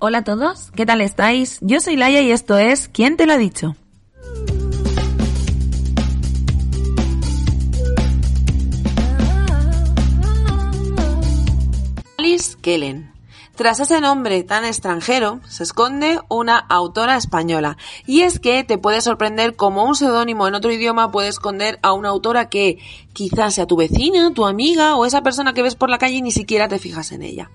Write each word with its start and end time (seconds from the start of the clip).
Hola 0.00 0.18
a 0.18 0.22
todos, 0.22 0.70
¿qué 0.76 0.86
tal 0.86 1.00
estáis? 1.00 1.58
Yo 1.60 1.80
soy 1.80 1.96
Laia 1.96 2.20
y 2.20 2.30
esto 2.30 2.56
es 2.56 2.88
¿Quién 2.88 3.16
te 3.16 3.26
lo 3.26 3.32
ha 3.32 3.36
dicho? 3.36 3.74
Alice 12.16 12.56
Kellen. 12.62 13.17
Tras 13.58 13.80
ese 13.80 14.00
nombre 14.00 14.44
tan 14.44 14.64
extranjero 14.64 15.40
se 15.48 15.64
esconde 15.64 16.20
una 16.28 16.58
autora 16.58 17.16
española. 17.16 17.76
Y 18.06 18.20
es 18.20 18.38
que 18.38 18.62
te 18.62 18.78
puede 18.78 19.00
sorprender 19.00 19.56
como 19.56 19.82
un 19.82 19.96
seudónimo 19.96 20.46
en 20.46 20.54
otro 20.54 20.70
idioma 20.70 21.10
puede 21.10 21.26
esconder 21.26 21.80
a 21.82 21.92
una 21.92 22.10
autora 22.10 22.50
que 22.50 22.78
quizás 23.12 23.56
sea 23.56 23.66
tu 23.66 23.74
vecina, 23.74 24.32
tu 24.32 24.46
amiga 24.46 24.94
o 24.94 25.04
esa 25.04 25.24
persona 25.24 25.54
que 25.54 25.64
ves 25.64 25.74
por 25.74 25.90
la 25.90 25.98
calle 25.98 26.14
y 26.14 26.22
ni 26.22 26.30
siquiera 26.30 26.68
te 26.68 26.78
fijas 26.78 27.10
en 27.10 27.22
ella. 27.22 27.50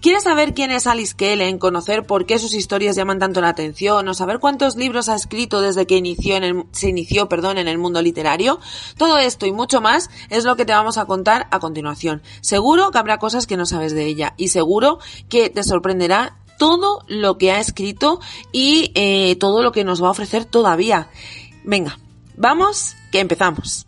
¿Quieres 0.00 0.22
saber 0.22 0.54
quién 0.54 0.70
es 0.70 0.86
Alice 0.86 1.16
Kellen, 1.16 1.58
conocer 1.58 2.06
por 2.06 2.24
qué 2.24 2.38
sus 2.38 2.54
historias 2.54 2.94
llaman 2.94 3.18
tanto 3.18 3.40
la 3.40 3.48
atención 3.48 4.06
o 4.06 4.14
saber 4.14 4.38
cuántos 4.38 4.76
libros 4.76 5.08
ha 5.08 5.16
escrito 5.16 5.60
desde 5.60 5.88
que 5.88 5.96
inició 5.96 6.36
se 6.70 6.88
inició 6.88 7.28
perdón, 7.28 7.58
en 7.58 7.66
el 7.66 7.78
mundo 7.78 8.00
literario? 8.00 8.60
Todo 8.96 9.18
esto 9.18 9.44
y 9.44 9.50
mucho 9.50 9.80
más 9.80 10.08
es 10.30 10.44
lo 10.44 10.54
que 10.54 10.64
te 10.64 10.72
vamos 10.72 10.98
a 10.98 11.06
contar 11.06 11.48
a 11.50 11.58
continuación. 11.58 12.22
Seguro 12.42 12.92
que 12.92 12.98
habrá 12.98 13.18
cosas 13.18 13.48
que 13.48 13.56
no 13.56 13.66
sabes 13.66 13.94
de 13.94 14.04
ella 14.04 14.34
y 14.36 14.48
seguro 14.48 15.00
que 15.28 15.47
te 15.50 15.62
sorprenderá 15.62 16.38
todo 16.58 17.04
lo 17.06 17.38
que 17.38 17.52
ha 17.52 17.60
escrito 17.60 18.20
y 18.52 18.90
eh, 18.94 19.36
todo 19.36 19.62
lo 19.62 19.72
que 19.72 19.84
nos 19.84 20.02
va 20.02 20.08
a 20.08 20.12
ofrecer 20.12 20.44
todavía. 20.44 21.08
Venga, 21.64 21.98
vamos, 22.36 22.96
que 23.12 23.20
empezamos. 23.20 23.86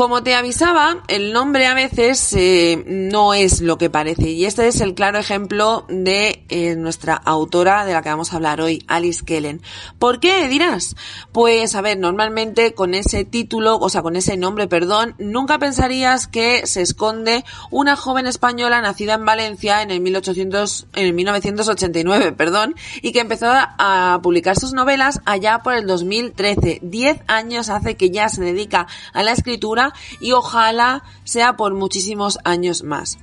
Como 0.00 0.22
te 0.22 0.34
avisaba, 0.34 1.02
el 1.08 1.34
nombre 1.34 1.66
a 1.66 1.74
veces 1.74 2.32
eh, 2.32 2.82
no 2.86 3.34
es 3.34 3.60
lo 3.60 3.76
que 3.76 3.90
parece 3.90 4.30
y 4.30 4.46
este 4.46 4.66
es 4.66 4.80
el 4.80 4.94
claro 4.94 5.18
ejemplo 5.18 5.84
de 5.90 6.42
eh, 6.48 6.74
nuestra 6.74 7.16
autora 7.16 7.84
de 7.84 7.92
la 7.92 8.00
que 8.00 8.08
vamos 8.08 8.32
a 8.32 8.36
hablar 8.36 8.62
hoy, 8.62 8.82
Alice 8.86 9.22
Kellen. 9.22 9.60
¿Por 9.98 10.18
qué 10.18 10.48
dirás? 10.48 10.96
Pues 11.32 11.74
a 11.74 11.82
ver, 11.82 11.98
normalmente 11.98 12.72
con 12.72 12.94
ese 12.94 13.26
título, 13.26 13.76
o 13.76 13.90
sea, 13.90 14.00
con 14.00 14.16
ese 14.16 14.38
nombre, 14.38 14.68
perdón, 14.68 15.16
nunca 15.18 15.58
pensarías 15.58 16.26
que 16.26 16.66
se 16.66 16.80
esconde 16.80 17.44
una 17.70 17.94
joven 17.94 18.26
española 18.26 18.80
nacida 18.80 19.12
en 19.12 19.26
Valencia 19.26 19.82
en 19.82 19.90
el 19.90 20.00
1800, 20.00 20.86
en 20.94 21.06
el 21.08 21.12
1989, 21.12 22.32
perdón, 22.32 22.74
y 23.02 23.12
que 23.12 23.20
empezó 23.20 23.48
a 23.52 24.18
publicar 24.22 24.58
sus 24.58 24.72
novelas 24.72 25.20
allá 25.26 25.58
por 25.58 25.74
el 25.74 25.86
2013. 25.86 26.78
Diez 26.80 27.20
años 27.26 27.68
hace 27.68 27.98
que 27.98 28.08
ya 28.08 28.30
se 28.30 28.40
dedica 28.40 28.86
a 29.12 29.22
la 29.22 29.32
escritura 29.32 29.89
y 30.20 30.32
ojalá 30.32 31.02
sea 31.24 31.56
por 31.56 31.74
muchísimos 31.74 32.38
años 32.44 32.82
más. 32.82 33.18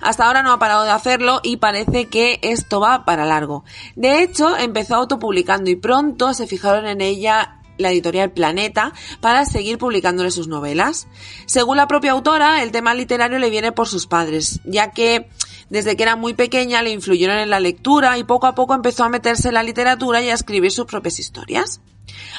Hasta 0.00 0.26
ahora 0.26 0.42
no 0.42 0.52
ha 0.52 0.58
parado 0.58 0.84
de 0.84 0.90
hacerlo 0.90 1.40
y 1.42 1.58
parece 1.58 2.06
que 2.06 2.40
esto 2.42 2.80
va 2.80 3.04
para 3.04 3.26
largo. 3.26 3.64
De 3.96 4.22
hecho, 4.22 4.56
empezó 4.56 4.96
autopublicando 4.96 5.70
y 5.70 5.76
pronto 5.76 6.34
se 6.34 6.46
fijaron 6.46 6.86
en 6.86 7.00
ella 7.00 7.58
la 7.78 7.90
editorial 7.92 8.32
Planeta 8.32 8.92
para 9.20 9.44
seguir 9.44 9.78
publicándole 9.78 10.30
sus 10.30 10.48
novelas. 10.48 11.06
Según 11.46 11.76
la 11.76 11.86
propia 11.86 12.12
autora, 12.12 12.62
el 12.62 12.72
tema 12.72 12.92
literario 12.94 13.38
le 13.38 13.50
viene 13.50 13.72
por 13.72 13.88
sus 13.88 14.06
padres, 14.06 14.60
ya 14.64 14.90
que 14.90 15.28
desde 15.70 15.96
que 15.96 16.02
era 16.02 16.16
muy 16.16 16.34
pequeña 16.34 16.82
le 16.82 16.90
influyeron 16.90 17.38
en 17.38 17.50
la 17.50 17.60
lectura 17.60 18.18
y 18.18 18.24
poco 18.24 18.46
a 18.46 18.54
poco 18.54 18.74
empezó 18.74 19.04
a 19.04 19.08
meterse 19.08 19.48
en 19.48 19.54
la 19.54 19.62
literatura 19.62 20.22
y 20.22 20.30
a 20.30 20.34
escribir 20.34 20.72
sus 20.72 20.86
propias 20.86 21.18
historias. 21.18 21.80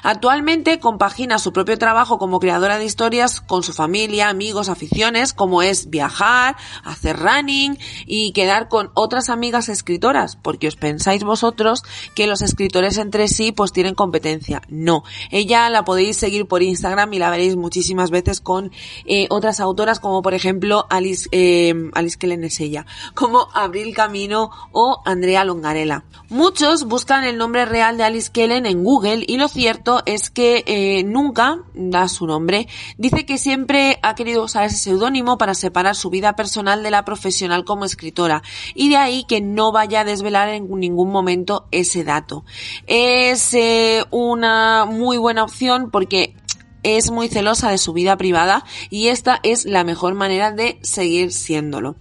Actualmente 0.04 0.80
compagina 0.80 1.40
su 1.40 1.54
propio 1.54 1.78
trabajo 1.78 2.18
como 2.18 2.40
creadora 2.40 2.78
de 2.78 2.86
historias 2.86 3.42
con 3.42 3.64
su 3.64 3.74
familia, 3.74 4.30
amigos, 4.30 4.70
aficiones, 4.70 5.34
como 5.34 5.62
es 5.62 5.90
viajar, 5.90 6.56
hacer 6.84 7.18
running 7.18 7.78
y 8.06 8.32
quedar 8.34 8.70
con 8.70 8.92
otras 8.94 9.30
amigas 9.30 9.70
escritoras, 9.70 10.36
porque 10.36 10.68
os 10.68 10.76
pensáis 10.76 11.24
vosotros 11.24 11.84
que 12.16 12.28
los 12.28 12.42
escritores 12.42 12.98
entre 12.98 13.28
sí 13.28 13.52
pues 13.52 13.72
tienen 13.72 13.96
competencia. 13.96 14.62
No, 14.70 15.04
ella 15.32 15.70
la 15.70 15.84
podéis 15.84 16.18
seguir 16.18 16.48
por 16.48 16.64
Instagram 16.64 17.14
y 17.14 17.20
la 17.20 17.30
veréis 17.30 17.56
muchísimas 17.56 18.12
veces 18.12 18.42
con 18.42 18.72
eh, 19.06 19.28
otras 19.30 19.60
autoras 19.60 20.00
como 20.00 20.22
por 20.22 20.34
ejemplo 20.34 20.86
Alice, 20.90 21.28
eh, 21.32 21.74
Alice 21.94 22.18
Kellen 22.18 22.44
es 22.44 22.60
ella, 22.60 22.86
como 23.14 23.50
Abril 23.54 23.96
Camino 23.96 24.52
o 24.72 25.02
Andrea 25.06 25.44
Longarela. 25.44 26.06
Muchos 26.30 26.86
buscan 26.86 27.24
el 27.24 27.38
nombre 27.38 27.66
real 27.66 27.98
de 27.98 28.04
Alice 28.04 28.32
Kellen 28.32 28.66
en 28.66 28.84
Google 28.84 29.24
y 29.28 29.38
lo 29.38 29.48
cierto 29.60 30.02
es 30.06 30.30
que 30.30 30.64
eh, 30.68 31.04
nunca 31.04 31.58
da 31.74 32.08
su 32.08 32.26
nombre. 32.26 32.70
Dice 32.98 33.26
que 33.26 33.38
siempre 33.38 34.00
ha 34.02 34.16
querido 34.16 34.46
usar 34.46 34.64
ese 34.64 34.78
seudónimo 34.78 35.38
para 35.38 35.54
separar 35.54 35.98
su 35.98 36.10
vida 36.10 36.38
personal 36.38 36.82
de 36.82 36.92
la 36.92 37.04
profesional 37.04 37.66
como 37.66 37.84
escritora 37.84 38.42
y 38.74 38.88
de 38.88 38.96
ahí 38.96 39.26
que 39.28 39.42
no 39.42 39.74
vaya 39.74 40.00
a 40.00 40.06
desvelar 40.06 40.48
en 40.48 40.70
ningún 40.80 41.12
momento 41.12 41.68
ese 41.72 42.06
dato. 42.06 42.46
Es 42.88 43.54
eh, 43.54 44.06
una 44.12 44.86
muy 44.86 45.18
buena 45.18 45.44
opción 45.44 45.92
porque 45.92 46.38
es 46.84 47.12
muy 47.12 47.28
celosa 47.28 47.70
de 47.70 47.78
su 47.78 47.92
vida 47.92 48.16
privada 48.16 48.64
y 48.90 49.10
esta 49.10 49.42
es 49.44 49.66
la 49.66 49.84
mejor 49.84 50.14
manera 50.14 50.54
de 50.54 50.80
seguir 50.84 51.34
siéndolo. 51.34 51.98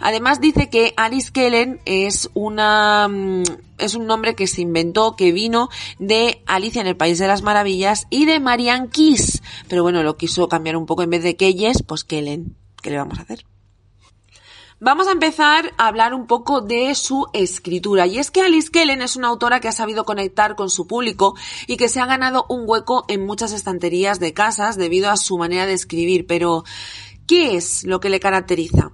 Además 0.00 0.40
dice 0.40 0.70
que 0.70 0.94
Alice 0.96 1.30
Kellen 1.30 1.80
es 1.84 2.30
una 2.32 3.06
mm, 3.06 3.42
es 3.84 3.94
un 3.94 4.06
nombre 4.06 4.34
que 4.34 4.46
se 4.46 4.62
inventó, 4.62 5.16
que 5.16 5.32
vino 5.32 5.68
de 5.98 6.42
Alicia 6.46 6.80
en 6.80 6.86
el 6.86 6.96
País 6.96 7.18
de 7.18 7.26
las 7.26 7.42
Maravillas 7.42 8.06
y 8.10 8.24
de 8.24 8.40
Marianne 8.40 8.88
Kiss. 8.88 9.42
Pero 9.68 9.82
bueno, 9.82 10.02
lo 10.02 10.16
quiso 10.16 10.48
cambiar 10.48 10.76
un 10.76 10.86
poco 10.86 11.02
en 11.02 11.10
vez 11.10 11.22
de 11.22 11.36
Keyes, 11.36 11.82
pues 11.82 12.04
Kellen. 12.04 12.56
¿Qué 12.82 12.90
le 12.90 12.98
vamos 12.98 13.18
a 13.18 13.22
hacer? 13.22 13.44
Vamos 14.84 15.06
a 15.06 15.12
empezar 15.12 15.72
a 15.78 15.86
hablar 15.86 16.12
un 16.12 16.26
poco 16.26 16.60
de 16.60 16.96
su 16.96 17.28
escritura. 17.32 18.08
Y 18.08 18.18
es 18.18 18.32
que 18.32 18.42
Alice 18.42 18.68
Kellen 18.68 19.00
es 19.00 19.14
una 19.14 19.28
autora 19.28 19.60
que 19.60 19.68
ha 19.68 19.72
sabido 19.72 20.04
conectar 20.04 20.56
con 20.56 20.70
su 20.70 20.88
público 20.88 21.36
y 21.68 21.76
que 21.76 21.88
se 21.88 22.00
ha 22.00 22.06
ganado 22.06 22.46
un 22.48 22.64
hueco 22.66 23.04
en 23.06 23.24
muchas 23.24 23.52
estanterías 23.52 24.18
de 24.18 24.34
casas 24.34 24.76
debido 24.76 25.08
a 25.08 25.16
su 25.16 25.38
manera 25.38 25.66
de 25.66 25.74
escribir. 25.74 26.26
Pero, 26.26 26.64
¿qué 27.28 27.54
es 27.56 27.84
lo 27.84 28.00
que 28.00 28.10
le 28.10 28.18
caracteriza? 28.18 28.90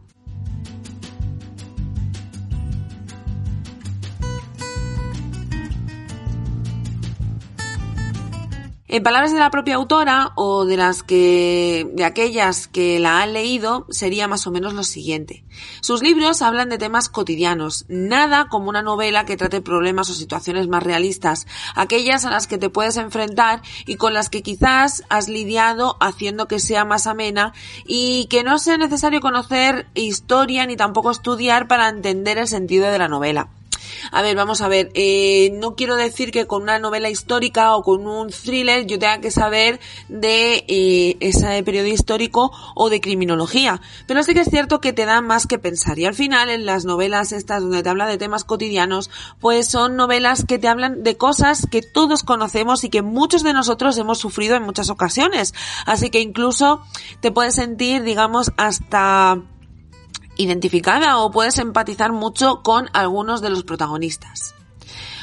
En 8.91 9.03
palabras 9.03 9.35
de 9.35 9.39
la 9.39 9.51
propia 9.51 9.75
autora 9.75 10.33
o 10.35 10.65
de 10.65 10.79
las 10.79 11.03
que, 11.03 11.87
de 11.93 12.05
aquellas 12.07 12.69
que 12.69 12.99
la 12.99 13.21
han 13.21 13.35
leído, 13.35 13.87
sería 13.91 14.29
más 14.29 14.47
o 14.47 14.51
menos 14.51 14.73
lo 14.73 14.83
siguiente. 14.83 15.45
Sus 15.83 16.03
libros 16.03 16.41
hablan 16.41 16.71
de 16.71 16.79
temas 16.79 17.11
cotidianos, 17.11 17.85
nada 17.89 18.49
como 18.49 18.71
una 18.71 18.81
novela 18.81 19.27
que 19.27 19.37
trate 19.37 19.61
problemas 19.61 20.09
o 20.09 20.15
situaciones 20.15 20.69
más 20.69 20.83
realistas, 20.83 21.47
aquellas 21.75 22.25
a 22.25 22.31
las 22.31 22.47
que 22.47 22.57
te 22.57 22.71
puedes 22.71 22.97
enfrentar 22.97 23.61
y 23.85 23.97
con 23.97 24.15
las 24.15 24.31
que 24.31 24.43
quizás 24.43 25.05
has 25.11 25.29
lidiado 25.29 25.99
haciendo 26.01 26.49
que 26.49 26.59
sea 26.59 26.87
más 26.87 27.07
amena 27.07 27.53
y 27.85 28.25
que 28.31 28.43
no 28.43 28.59
sea 28.59 28.79
necesario 28.79 29.21
conocer 29.21 29.87
historia 29.93 30.65
ni 30.65 30.77
tampoco 30.77 31.11
estudiar 31.11 31.69
para 31.69 31.91
entender 31.91 32.39
el 32.39 32.49
sentido 32.49 32.91
de 32.91 32.99
la 32.99 33.09
novela. 33.09 33.51
A 34.13 34.23
ver, 34.23 34.37
vamos 34.37 34.61
a 34.61 34.69
ver, 34.69 34.91
eh, 34.95 35.51
no 35.55 35.75
quiero 35.75 35.97
decir 35.97 36.31
que 36.31 36.47
con 36.47 36.63
una 36.63 36.79
novela 36.79 37.11
histórica 37.11 37.77
o 37.77 37.83
con 37.83 38.07
un 38.07 38.31
thriller 38.31 38.87
yo 38.87 38.99
tenga 38.99 39.21
que 39.21 39.31
saber 39.31 39.81
de 40.09 40.65
eh, 40.69 41.17
ese 41.21 41.63
periodo 41.63 41.87
histórico 41.87 42.53
o 42.75 42.91
de 42.91 43.01
criminología, 43.01 43.81
pero 44.07 44.23
sí 44.23 44.35
que 44.35 44.41
es 44.41 44.51
cierto 44.51 44.81
que 44.81 44.93
te 44.93 45.05
da 45.05 45.21
más 45.21 45.47
que 45.47 45.59
pensar 45.59 45.99
y 45.99 46.05
al 46.05 46.15
final 46.15 46.51
en 46.51 46.67
las 46.67 46.85
novelas 46.85 47.33
estas 47.33 47.63
donde 47.63 47.83
te 47.83 47.89
habla 47.89 48.07
de 48.07 48.19
temas 48.19 48.45
cotidianos, 48.45 49.11
pues 49.41 49.69
son 49.69 49.97
novelas 49.97 50.45
que 50.45 50.59
te 50.59 50.69
hablan 50.69 51.03
de 51.03 51.17
cosas 51.17 51.67
que 51.71 51.83
todos 51.83 52.23
conocemos 52.23 52.85
y 52.85 52.91
que 52.91 53.03
muchos 53.03 53.43
de 53.43 53.53
nosotros 53.53 53.97
hemos 53.99 54.19
sufrido 54.19 54.57
en 54.57 54.63
muchas 54.63 54.91
ocasiones, 54.91 55.55
así 55.87 56.11
que 56.11 56.21
incluso 56.21 56.83
te 57.21 57.33
puedes 57.33 57.55
sentir, 57.55 58.03
digamos, 58.03 58.53
hasta 58.57 59.43
identificada 60.39 61.19
o 61.19 61.31
puedes 61.31 61.59
empatizar 61.59 62.13
mucho 62.13 62.63
con 62.63 62.89
algunos 62.95 63.43
de 63.43 63.51
los 63.51 63.65
protagonistas. 63.65 64.55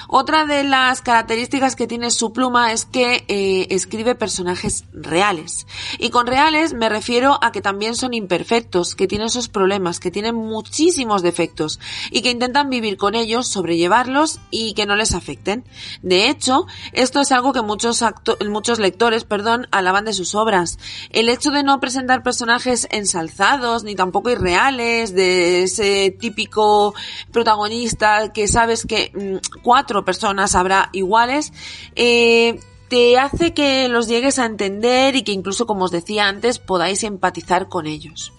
Otra 0.07 0.45
de 0.45 0.63
las 0.63 1.01
características 1.01 1.75
que 1.75 1.87
tiene 1.87 2.11
su 2.11 2.33
pluma 2.33 2.71
es 2.71 2.85
que 2.85 3.25
eh, 3.27 3.67
escribe 3.69 4.15
personajes 4.15 4.85
reales. 4.93 5.67
Y 5.99 6.09
con 6.09 6.27
reales 6.27 6.73
me 6.73 6.89
refiero 6.89 7.39
a 7.41 7.51
que 7.51 7.61
también 7.61 7.95
son 7.95 8.13
imperfectos, 8.13 8.95
que 8.95 9.07
tienen 9.07 9.29
sus 9.29 9.49
problemas, 9.49 9.99
que 9.99 10.11
tienen 10.11 10.35
muchísimos 10.35 11.21
defectos 11.21 11.79
y 12.11 12.21
que 12.21 12.31
intentan 12.31 12.69
vivir 12.69 12.97
con 12.97 13.15
ellos, 13.15 13.47
sobrellevarlos 13.47 14.39
y 14.51 14.73
que 14.73 14.85
no 14.85 14.95
les 14.95 15.13
afecten. 15.13 15.65
De 16.01 16.29
hecho, 16.29 16.67
esto 16.93 17.21
es 17.21 17.31
algo 17.31 17.53
que 17.53 17.61
muchos, 17.61 18.03
muchos 18.47 18.79
lectores 18.79 19.23
perdón, 19.23 19.67
alaban 19.71 20.05
de 20.05 20.13
sus 20.13 20.35
obras. 20.35 20.77
El 21.09 21.29
hecho 21.29 21.51
de 21.51 21.63
no 21.63 21.79
presentar 21.79 22.23
personajes 22.23 22.87
ensalzados 22.91 23.83
ni 23.83 23.95
tampoco 23.95 24.29
irreales, 24.29 25.13
de 25.13 25.63
ese 25.63 26.11
típico 26.11 26.93
protagonista 27.31 28.31
que 28.33 28.47
sabes 28.47 28.85
que 28.85 29.11
mm, 29.13 29.61
cuatro 29.61 29.94
personas 30.03 30.55
habrá 30.55 30.89
iguales, 30.91 31.53
eh, 31.95 32.59
te 32.89 33.17
hace 33.17 33.53
que 33.53 33.87
los 33.87 34.07
llegues 34.07 34.39
a 34.39 34.45
entender 34.45 35.15
y 35.15 35.23
que 35.23 35.31
incluso, 35.31 35.65
como 35.65 35.85
os 35.85 35.91
decía 35.91 36.27
antes, 36.27 36.59
podáis 36.59 37.03
empatizar 37.03 37.69
con 37.69 37.87
ellos. 37.87 38.33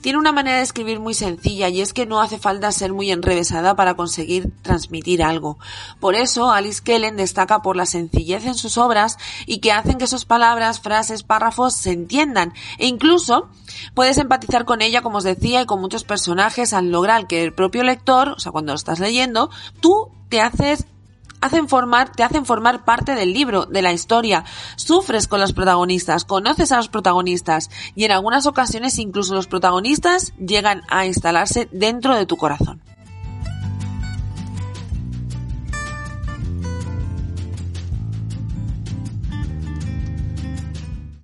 Tiene 0.00 0.18
una 0.18 0.32
manera 0.32 0.58
de 0.58 0.62
escribir 0.62 1.00
muy 1.00 1.14
sencilla 1.14 1.68
y 1.68 1.80
es 1.80 1.92
que 1.92 2.06
no 2.06 2.20
hace 2.20 2.38
falta 2.38 2.72
ser 2.72 2.92
muy 2.92 3.10
enrevesada 3.10 3.76
para 3.76 3.94
conseguir 3.94 4.52
transmitir 4.62 5.22
algo. 5.22 5.58
Por 5.98 6.14
eso 6.14 6.50
Alice 6.50 6.82
Kellen 6.82 7.16
destaca 7.16 7.60
por 7.62 7.76
la 7.76 7.86
sencillez 7.86 8.46
en 8.46 8.54
sus 8.54 8.78
obras 8.78 9.18
y 9.46 9.58
que 9.58 9.72
hacen 9.72 9.98
que 9.98 10.06
sus 10.06 10.24
palabras, 10.24 10.80
frases, 10.80 11.22
párrafos 11.22 11.74
se 11.74 11.92
entiendan 11.92 12.52
e 12.78 12.86
incluso 12.86 13.48
puedes 13.94 14.18
empatizar 14.18 14.64
con 14.64 14.82
ella, 14.82 15.02
como 15.02 15.18
os 15.18 15.24
decía, 15.24 15.62
y 15.62 15.66
con 15.66 15.80
muchos 15.80 16.04
personajes 16.04 16.72
al 16.72 16.90
lograr 16.90 17.26
que 17.26 17.42
el 17.42 17.52
propio 17.52 17.82
lector, 17.82 18.30
o 18.30 18.40
sea, 18.40 18.52
cuando 18.52 18.72
lo 18.72 18.76
estás 18.76 19.00
leyendo, 19.00 19.50
tú 19.80 20.10
te 20.30 20.40
hacen 20.40 21.68
formar, 21.68 22.12
te 22.12 22.22
hacen 22.22 22.46
formar 22.46 22.84
parte 22.84 23.14
del 23.14 23.34
libro, 23.34 23.66
de 23.66 23.82
la 23.82 23.92
historia. 23.92 24.44
Sufres 24.76 25.28
con 25.28 25.40
los 25.40 25.52
protagonistas, 25.52 26.24
conoces 26.24 26.72
a 26.72 26.76
los 26.76 26.88
protagonistas 26.88 27.68
y 27.94 28.04
en 28.04 28.12
algunas 28.12 28.46
ocasiones 28.46 28.98
incluso 28.98 29.34
los 29.34 29.48
protagonistas 29.48 30.32
llegan 30.38 30.82
a 30.88 31.04
instalarse 31.04 31.68
dentro 31.72 32.14
de 32.14 32.24
tu 32.24 32.36
corazón. 32.36 32.80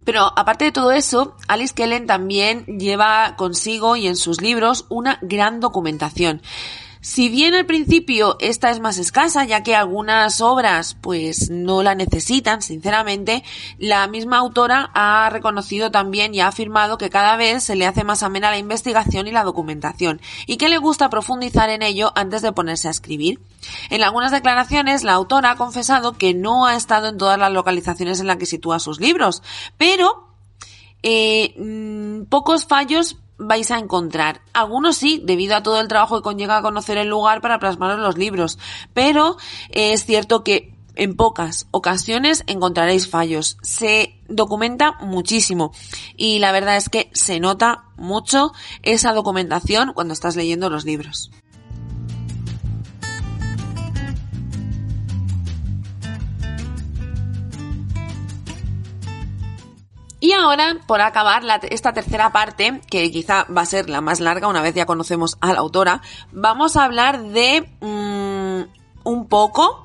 Pero 0.05 0.33
aparte 0.39 0.67
de 0.67 0.73
todo 0.73 0.93
eso, 0.93 1.35
Alice 1.49 1.75
Kellen 1.75 2.07
también 2.07 2.65
lleva 2.65 3.35
consigo 3.37 3.97
y 3.97 4.07
en 4.07 4.15
sus 4.15 4.41
libros 4.41 4.87
una 4.89 5.19
gran 5.21 5.59
documentación. 5.59 6.43
Si 7.07 7.29
bien 7.29 7.55
al 7.55 7.67
principio 7.67 8.37
esta 8.41 8.69
es 8.73 8.81
más 8.81 8.99
escasa, 8.99 9.45
ya 9.45 9.63
que 9.63 9.77
algunas 9.77 10.41
obras 10.41 10.97
pues 11.01 11.51
no 11.51 11.85
la 11.85 11.95
necesitan, 11.95 12.63
sinceramente, 12.63 13.45
la 13.79 14.09
misma 14.09 14.39
autora 14.39 14.91
ha 14.93 15.31
reconocido 15.31 15.93
también 15.93 16.35
y 16.35 16.41
ha 16.41 16.49
afirmado 16.49 16.99
que 16.99 17.09
cada 17.09 17.37
vez 17.37 17.63
se 17.63 17.77
le 17.77 17.87
hace 17.87 18.03
más 18.03 18.25
amena 18.25 18.51
la 18.51 18.59
investigación 18.59 19.29
y 19.29 19.31
la 19.31 19.45
documentación, 19.45 20.21
y 20.49 20.57
que 20.57 20.69
le 20.69 20.79
gusta 20.79 21.09
profundizar 21.09 21.71
en 21.71 21.83
ello 21.83 22.11
antes 22.17 22.43
de 22.43 22.51
ponerse 22.51 22.89
a 22.89 22.91
escribir. 22.91 23.39
En 23.89 24.03
algunas 24.03 24.33
declaraciones, 24.33 25.05
la 25.05 25.13
autora 25.13 25.53
ha 25.53 25.57
confesado 25.57 26.19
que 26.19 26.35
no 26.35 26.67
ha 26.67 26.75
estado 26.75 27.07
en 27.07 27.19
todas 27.19 27.39
las 27.39 27.53
localizaciones 27.53 28.19
en 28.19 28.27
las 28.27 28.39
que 28.39 28.47
sitúa 28.47 28.81
sus 28.81 28.99
libros, 28.99 29.45
pero 29.79 30.27
eh, 31.05 31.55
mm, 31.57 32.25
pocos 32.25 32.67
fallos 32.67 33.17
vais 33.39 33.71
a 33.71 33.79
encontrar. 33.79 34.41
Algunos 34.53 34.97
sí, 34.97 35.21
debido 35.25 35.57
a 35.57 35.63
todo 35.63 35.81
el 35.81 35.89
trabajo 35.89 36.17
que 36.17 36.23
conlleva 36.23 36.59
a 36.59 36.63
conocer 36.63 36.99
el 36.99 37.09
lugar 37.09 37.41
para 37.41 37.59
plasmar 37.59 37.93
en 37.93 38.03
los 38.03 38.17
libros, 38.17 38.59
pero 38.95 39.37
eh, 39.71 39.93
es 39.93 40.05
cierto 40.05 40.43
que 40.43 40.77
en 40.97 41.15
pocas 41.15 41.67
ocasiones 41.71 42.43
encontraréis 42.47 43.09
fallos. 43.09 43.59
Se 43.63 44.19
documenta 44.29 44.93
muchísimo 45.01 45.73
y 46.17 46.39
la 46.39 46.53
verdad 46.53 46.77
es 46.77 46.89
que 46.89 47.11
se 47.13 47.39
nota 47.39 47.85
mucho 47.97 48.53
esa 48.83 49.13
documentación 49.13 49.93
cuando 49.93 50.15
estás 50.15 50.37
leyendo 50.37 50.71
los 50.71 50.85
libros. 50.85 51.31
Ahora, 60.41 60.79
por 60.87 61.01
acabar 61.01 61.43
esta 61.71 61.93
tercera 61.93 62.33
parte, 62.33 62.81
que 62.91 63.11
quizá 63.11 63.45
va 63.45 63.63
a 63.63 63.67
ser 63.67 63.89
la 63.89 64.01
más 64.01 64.21
larga 64.21 64.49
una 64.49 64.63
vez 64.63 64.75
ya 64.75 64.87
conocemos 64.87 65.39
a 65.41 65.53
la 65.53 65.61
autora, 65.61 66.03
vamos 66.33 66.77
a 66.77 66.85
hablar 66.85 67.23
de 67.23 67.69
mm, 67.81 69.09
un 69.09 69.29
poco, 69.29 69.85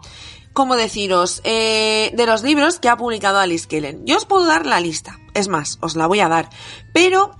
como 0.53 0.75
deciros, 0.75 1.42
eh, 1.44 2.12
de 2.15 2.25
los 2.25 2.44
libros 2.44 2.80
que 2.80 2.89
ha 2.89 2.98
publicado 2.98 3.39
Alice 3.39 3.68
Kellen. 3.68 4.06
Yo 4.06 4.18
os 4.18 4.25
puedo 4.25 4.45
dar 4.45 4.65
la 4.65 4.80
lista, 4.80 5.19
es 5.33 5.48
más, 5.48 5.77
os 5.81 5.95
la 5.95 6.07
voy 6.07 6.19
a 6.19 6.30
dar, 6.30 6.50
pero 6.94 7.31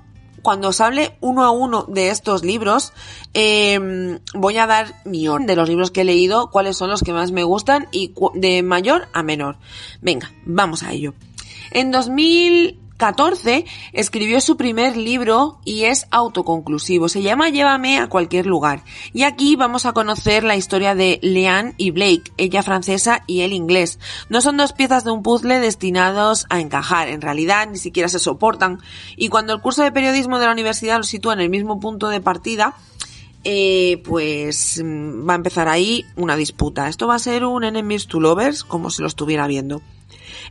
cuando 0.42 0.70
os 0.70 0.82
hable 0.82 1.18
uno 1.22 1.44
a 1.44 1.52
uno 1.52 1.86
de 1.88 2.10
estos 2.10 2.44
libros, 2.44 2.94
em, 3.34 4.20
voy 4.34 4.58
a 4.58 4.68
dar 4.68 5.02
mi 5.06 5.28
orden 5.28 5.48
de 5.48 5.56
los 5.56 5.70
libros 5.70 5.92
que 5.92 6.02
he 6.02 6.06
leído, 6.06 6.50
cuáles 6.50 6.78
son 6.78 6.90
los 6.90 7.04
que 7.04 7.14
más 7.14 7.32
me 7.32 7.44
gustan 7.44 7.88
y 7.92 8.14
de 8.34 8.64
mayor 8.64 9.08
a 9.14 9.24
menor. 9.24 9.58
Venga, 10.02 10.32
vamos 10.46 10.84
a 10.84 10.92
ello. 10.92 11.14
En 11.72 11.92
2014 13.02 13.66
escribió 13.94 14.40
su 14.42 14.58
primer 14.58 14.96
libro 14.96 15.60
y 15.66 15.86
es 15.86 16.06
autoconclusivo. 16.12 17.10
Se 17.10 17.24
llama 17.24 17.50
Llévame 17.50 17.98
a 17.98 18.08
cualquier 18.08 18.46
lugar. 18.46 18.84
Y 19.12 19.24
aquí 19.24 19.56
vamos 19.56 19.86
a 19.86 19.94
conocer 19.94 20.44
la 20.44 20.56
historia 20.56 20.94
de 20.94 21.20
Leanne 21.24 21.74
y 21.78 21.90
Blake, 21.90 22.32
ella 22.38 22.62
francesa 22.62 23.24
y 23.26 23.42
él 23.42 23.54
inglés. 23.54 24.00
No 24.30 24.42
son 24.42 24.58
dos 24.58 24.74
piezas 24.74 25.04
de 25.04 25.12
un 25.12 25.24
puzzle 25.24 25.60
destinados 25.60 26.46
a 26.50 26.60
encajar. 26.60 27.10
En 27.10 27.22
realidad 27.22 27.68
ni 27.70 27.78
siquiera 27.78 28.08
se 28.08 28.20
soportan. 28.20 28.80
Y 29.18 29.30
cuando 29.30 29.54
el 29.54 29.62
curso 29.62 29.82
de 29.82 29.92
periodismo 29.92 30.38
de 30.38 30.46
la 30.46 30.52
universidad 30.52 30.98
los 30.98 31.08
sitúa 31.08 31.34
en 31.34 31.42
el 31.42 31.50
mismo 31.50 31.80
punto 31.80 32.08
de 32.10 32.22
partida, 32.22 32.76
eh, 33.44 34.02
pues 34.06 34.80
mm, 34.84 35.28
va 35.28 35.34
a 35.34 35.38
empezar 35.38 35.68
ahí 35.68 36.06
una 36.16 36.36
disputa. 36.36 36.88
Esto 36.88 37.08
va 37.08 37.16
a 37.16 37.20
ser 37.20 37.46
un 37.46 37.64
enemies 37.64 38.06
to 38.06 38.20
lovers, 38.20 38.64
como 38.64 38.92
si 38.92 39.02
lo 39.02 39.08
estuviera 39.08 39.48
viendo. 39.48 39.82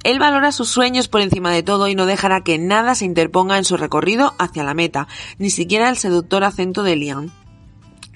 Él 0.03 0.19
valora 0.19 0.53
sus 0.53 0.69
sueños 0.69 1.09
por 1.09 1.21
encima 1.21 1.51
de 1.51 1.63
todo 1.63 1.89
y 1.89 1.95
no 1.95 2.07
dejará 2.07 2.43
que 2.43 2.59
nada 2.59 2.95
se 2.95 3.05
interponga 3.05 3.59
en 3.59 3.65
su 3.65 3.77
recorrido 3.77 4.35
hacia 4.39 4.65
la 4.65 4.75
meta, 4.75 5.09
ni 5.39 5.51
siquiera 5.51 5.89
el 5.89 5.97
seductor 5.97 6.45
acento 6.45 6.83
de 6.83 6.97
Lian. 6.97 7.33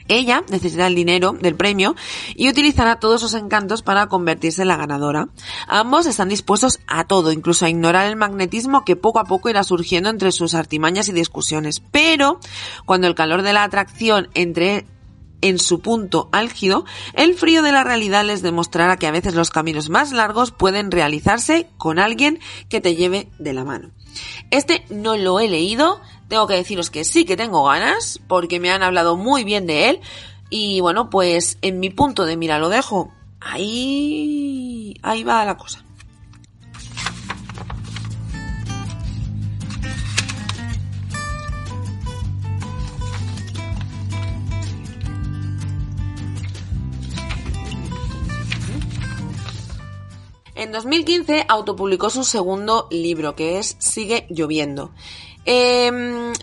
Ella 0.06 0.44
necesita 0.50 0.86
el 0.86 0.94
dinero 0.94 1.32
del 1.32 1.56
premio 1.56 1.94
y 2.34 2.50
utilizará 2.50 2.96
todos 2.96 3.22
sus 3.22 3.32
encantos 3.34 3.82
para 3.82 4.06
convertirse 4.06 4.62
en 4.62 4.68
la 4.68 4.76
ganadora. 4.76 5.28
Ambos 5.66 6.04
están 6.06 6.28
dispuestos 6.28 6.80
a 6.86 7.04
todo, 7.04 7.32
incluso 7.32 7.64
a 7.64 7.70
ignorar 7.70 8.06
el 8.06 8.16
magnetismo 8.16 8.84
que 8.84 8.96
poco 8.96 9.18
a 9.18 9.24
poco 9.24 9.48
irá 9.48 9.64
surgiendo 9.64 10.10
entre 10.10 10.30
sus 10.30 10.54
artimañas 10.54 11.08
y 11.08 11.12
discusiones. 11.12 11.82
Pero, 11.90 12.38
cuando 12.84 13.06
el 13.06 13.14
calor 13.14 13.42
de 13.42 13.54
la 13.54 13.64
atracción 13.64 14.28
entre 14.34 14.84
en 15.44 15.58
su 15.58 15.80
punto 15.80 16.30
álgido, 16.32 16.86
el 17.12 17.34
frío 17.34 17.62
de 17.62 17.70
la 17.70 17.84
realidad 17.84 18.24
les 18.24 18.40
demostrará 18.40 18.96
que 18.96 19.06
a 19.06 19.10
veces 19.10 19.34
los 19.34 19.50
caminos 19.50 19.90
más 19.90 20.10
largos 20.10 20.52
pueden 20.52 20.90
realizarse 20.90 21.68
con 21.76 21.98
alguien 21.98 22.40
que 22.70 22.80
te 22.80 22.96
lleve 22.96 23.28
de 23.38 23.52
la 23.52 23.62
mano. 23.62 23.90
Este 24.50 24.86
no 24.88 25.18
lo 25.18 25.40
he 25.40 25.48
leído, 25.48 26.00
tengo 26.28 26.46
que 26.46 26.54
deciros 26.54 26.88
que 26.88 27.04
sí 27.04 27.26
que 27.26 27.36
tengo 27.36 27.62
ganas, 27.64 28.20
porque 28.26 28.58
me 28.58 28.70
han 28.70 28.82
hablado 28.82 29.18
muy 29.18 29.44
bien 29.44 29.66
de 29.66 29.90
él, 29.90 30.00
y 30.48 30.80
bueno, 30.80 31.10
pues 31.10 31.58
en 31.60 31.78
mi 31.78 31.90
punto 31.90 32.24
de 32.24 32.38
mira 32.38 32.58
lo 32.58 32.70
dejo. 32.70 33.12
Ahí, 33.38 34.94
ahí 35.02 35.24
va 35.24 35.44
la 35.44 35.58
cosa. 35.58 35.83
En 50.64 50.72
2015 50.72 51.44
autopublicó 51.46 52.08
su 52.08 52.24
segundo 52.24 52.88
libro, 52.90 53.36
que 53.36 53.58
es 53.58 53.76
Sigue 53.80 54.26
lloviendo. 54.30 54.92
Eh, 55.46 55.86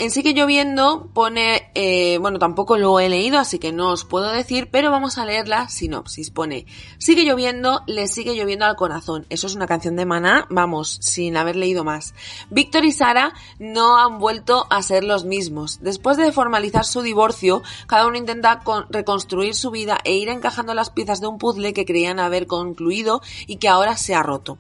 en 0.02 0.12
Sigue 0.12 0.34
lloviendo 0.34 1.10
pone, 1.14 1.72
eh, 1.74 2.18
bueno, 2.20 2.38
tampoco 2.40 2.78
lo 2.78 3.00
he 3.00 3.10
leído, 3.10 3.40
así 3.40 3.60
que 3.60 3.72
no 3.72 3.92
os 3.92 4.06
puedo 4.06 4.30
decir, 4.32 4.70
pero 4.72 4.92
vamos 4.92 5.18
a 5.18 5.26
leer 5.26 5.48
la 5.48 5.70
sinopsis. 5.70 6.32
Pone, 6.32 6.66
sigue 6.98 7.24
lloviendo, 7.24 7.82
le 7.88 8.08
sigue 8.08 8.36
lloviendo 8.36 8.66
al 8.66 8.76
corazón. 8.76 9.26
Eso 9.30 9.48
es 9.48 9.56
una 9.56 9.68
canción 9.68 9.96
de 9.96 10.06
Maná, 10.06 10.48
vamos, 10.50 10.98
sin 11.02 11.38
haber 11.38 11.56
leído 11.56 11.84
más. 11.84 12.14
Víctor 12.50 12.86
y 12.86 12.92
Sara 12.92 13.34
no 13.60 13.98
han 13.98 14.20
vuelto 14.20 14.68
a 14.70 14.82
ser 14.82 15.04
los 15.04 15.26
mismos. 15.26 15.80
Después 15.82 16.18
de 16.18 16.32
formalizar 16.32 16.86
su 16.86 17.02
divorcio, 17.02 17.64
cada 17.88 18.08
uno 18.08 18.18
intenta 18.18 18.62
reconstruir 18.90 19.56
su 19.56 19.72
vida 19.72 19.98
e 20.04 20.14
ir 20.14 20.30
encajando 20.30 20.74
las 20.74 20.90
piezas 20.90 21.22
de 21.22 21.28
un 21.28 21.38
puzzle 21.38 21.74
que 21.74 21.86
creían 21.86 22.20
haber 22.20 22.48
concluido 22.48 23.22
y 23.48 23.58
que 23.58 23.70
ahora 23.70 23.98
se 23.98 24.14
ha 24.14 24.24
roto. 24.24 24.58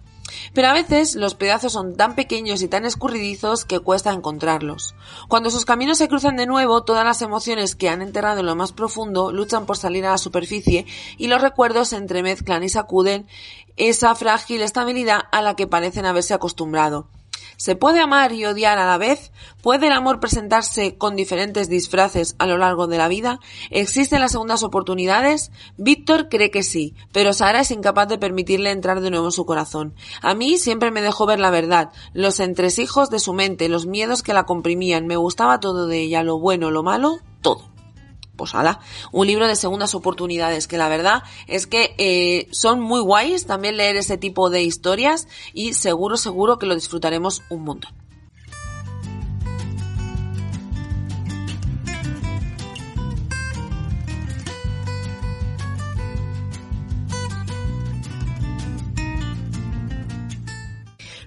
Pero 0.53 0.69
a 0.69 0.73
veces 0.73 1.15
los 1.15 1.35
pedazos 1.35 1.73
son 1.73 1.95
tan 1.95 2.15
pequeños 2.15 2.61
y 2.61 2.67
tan 2.67 2.85
escurridizos 2.85 3.65
que 3.65 3.79
cuesta 3.79 4.11
encontrarlos. 4.11 4.95
Cuando 5.27 5.49
sus 5.49 5.65
caminos 5.65 5.97
se 5.97 6.07
cruzan 6.07 6.35
de 6.37 6.45
nuevo, 6.45 6.83
todas 6.83 7.05
las 7.05 7.21
emociones 7.21 7.75
que 7.75 7.89
han 7.89 8.01
enterrado 8.01 8.41
en 8.41 8.45
lo 8.45 8.55
más 8.55 8.71
profundo 8.71 9.31
luchan 9.31 9.65
por 9.65 9.77
salir 9.77 10.05
a 10.05 10.11
la 10.11 10.17
superficie 10.17 10.85
y 11.17 11.27
los 11.27 11.41
recuerdos 11.41 11.89
se 11.89 11.97
entremezclan 11.97 12.63
y 12.63 12.69
sacuden 12.69 13.27
esa 13.77 14.13
frágil 14.15 14.61
estabilidad 14.61 15.21
a 15.31 15.41
la 15.41 15.55
que 15.55 15.67
parecen 15.67 16.05
haberse 16.05 16.33
acostumbrado. 16.33 17.07
¿Se 17.61 17.75
puede 17.75 17.99
amar 17.99 18.31
y 18.31 18.43
odiar 18.43 18.79
a 18.79 18.87
la 18.87 18.97
vez? 18.97 19.31
¿Puede 19.61 19.85
el 19.85 19.93
amor 19.93 20.19
presentarse 20.19 20.97
con 20.97 21.15
diferentes 21.15 21.69
disfraces 21.69 22.35
a 22.39 22.47
lo 22.47 22.57
largo 22.57 22.87
de 22.87 22.97
la 22.97 23.07
vida? 23.07 23.39
¿Existen 23.69 24.19
las 24.19 24.31
segundas 24.31 24.63
oportunidades? 24.63 25.51
Víctor 25.77 26.27
cree 26.27 26.49
que 26.49 26.63
sí, 26.63 26.95
pero 27.11 27.33
Sara 27.33 27.59
es 27.59 27.69
incapaz 27.69 28.07
de 28.07 28.17
permitirle 28.17 28.71
entrar 28.71 28.99
de 28.99 29.11
nuevo 29.11 29.27
en 29.27 29.31
su 29.31 29.45
corazón. 29.45 29.93
A 30.23 30.33
mí 30.33 30.57
siempre 30.57 30.89
me 30.89 31.03
dejó 31.03 31.27
ver 31.27 31.39
la 31.39 31.51
verdad, 31.51 31.91
los 32.13 32.39
entresijos 32.39 33.11
de 33.11 33.19
su 33.19 33.31
mente, 33.31 33.69
los 33.69 33.85
miedos 33.85 34.23
que 34.23 34.33
la 34.33 34.45
comprimían, 34.45 35.05
me 35.05 35.15
gustaba 35.15 35.59
todo 35.59 35.85
de 35.85 35.99
ella, 35.99 36.23
lo 36.23 36.39
bueno, 36.39 36.71
lo 36.71 36.81
malo, 36.81 37.19
todo. 37.43 37.70
Pues 38.41 38.77
un 39.11 39.27
libro 39.27 39.47
de 39.47 39.55
segundas 39.55 39.93
oportunidades 39.93 40.67
que 40.67 40.77
la 40.77 40.89
verdad 40.89 41.23
es 41.47 41.67
que 41.67 41.93
eh, 41.97 42.47
son 42.51 42.81
muy 42.81 43.01
guays 43.01 43.45
también 43.45 43.77
leer 43.77 43.95
ese 43.97 44.17
tipo 44.17 44.49
de 44.49 44.63
historias 44.63 45.27
y 45.53 45.73
seguro, 45.73 46.17
seguro 46.17 46.57
que 46.57 46.65
lo 46.65 46.75
disfrutaremos 46.75 47.43
un 47.49 47.63
montón. 47.63 47.91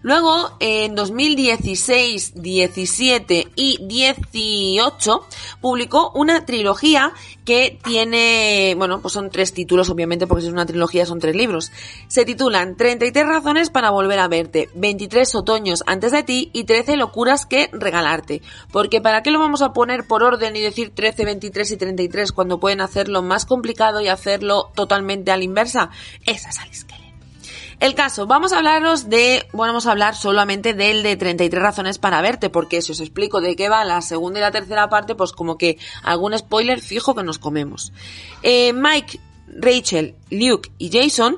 Luego, 0.04 0.58
en 0.60 0.94
2016, 0.94 2.34
17 2.34 3.48
y 3.56 3.78
18, 3.86 5.26
publicó 5.62 6.10
una 6.14 6.44
trilogía 6.44 7.14
que 7.46 7.78
tiene, 7.82 8.74
bueno, 8.76 9.00
pues 9.00 9.14
son 9.14 9.30
tres 9.30 9.54
títulos, 9.54 9.88
obviamente, 9.88 10.26
porque 10.26 10.42
si 10.42 10.48
es 10.48 10.52
una 10.52 10.66
trilogía 10.66 11.06
son 11.06 11.20
tres 11.20 11.34
libros. 11.34 11.72
Se 12.06 12.26
titulan 12.26 12.76
33 12.76 13.26
razones 13.26 13.70
para 13.70 13.88
volver 13.88 14.18
a 14.18 14.28
verte, 14.28 14.68
23 14.74 15.34
otoños 15.36 15.82
antes 15.86 16.12
de 16.12 16.22
ti 16.22 16.50
y 16.52 16.64
13 16.64 16.98
locuras 16.98 17.46
que 17.46 17.70
regalarte. 17.72 18.42
Porque 18.70 19.00
¿para 19.00 19.22
qué 19.22 19.30
lo 19.30 19.38
vamos 19.38 19.62
a 19.62 19.72
poner 19.72 20.06
por 20.06 20.22
orden 20.22 20.54
y 20.54 20.60
decir 20.60 20.92
13, 20.94 21.24
23 21.24 21.70
y 21.70 21.76
33 21.78 22.32
cuando 22.32 22.60
pueden 22.60 22.82
hacerlo 22.82 23.22
más 23.22 23.46
complicado 23.46 24.02
y 24.02 24.08
hacerlo 24.08 24.70
totalmente 24.74 25.30
a 25.30 25.38
la 25.38 25.44
inversa? 25.44 25.88
Esa 26.26 26.50
es 26.50 26.58
Alice 26.58 26.84
el 27.84 27.94
caso, 27.94 28.26
vamos 28.26 28.52
a 28.52 28.58
hablaros 28.58 29.10
de, 29.10 29.46
bueno, 29.52 29.74
vamos 29.74 29.86
a 29.86 29.90
hablar 29.90 30.14
solamente 30.14 30.72
del 30.72 31.02
de 31.02 31.16
33 31.16 31.62
razones 31.62 31.98
para 31.98 32.22
verte, 32.22 32.48
porque 32.48 32.80
si 32.80 32.92
os 32.92 33.00
explico 33.00 33.42
de 33.42 33.56
qué 33.56 33.68
va 33.68 33.84
la 33.84 34.00
segunda 34.00 34.38
y 34.38 34.42
la 34.42 34.50
tercera 34.50 34.88
parte, 34.88 35.14
pues 35.14 35.32
como 35.32 35.58
que 35.58 35.76
algún 36.02 36.36
spoiler 36.38 36.80
fijo 36.80 37.14
que 37.14 37.22
nos 37.22 37.38
comemos. 37.38 37.92
Eh, 38.42 38.72
Mike 38.72 39.20
Rachel, 39.48 40.14
Luke 40.30 40.70
y 40.78 40.90
Jason 40.90 41.36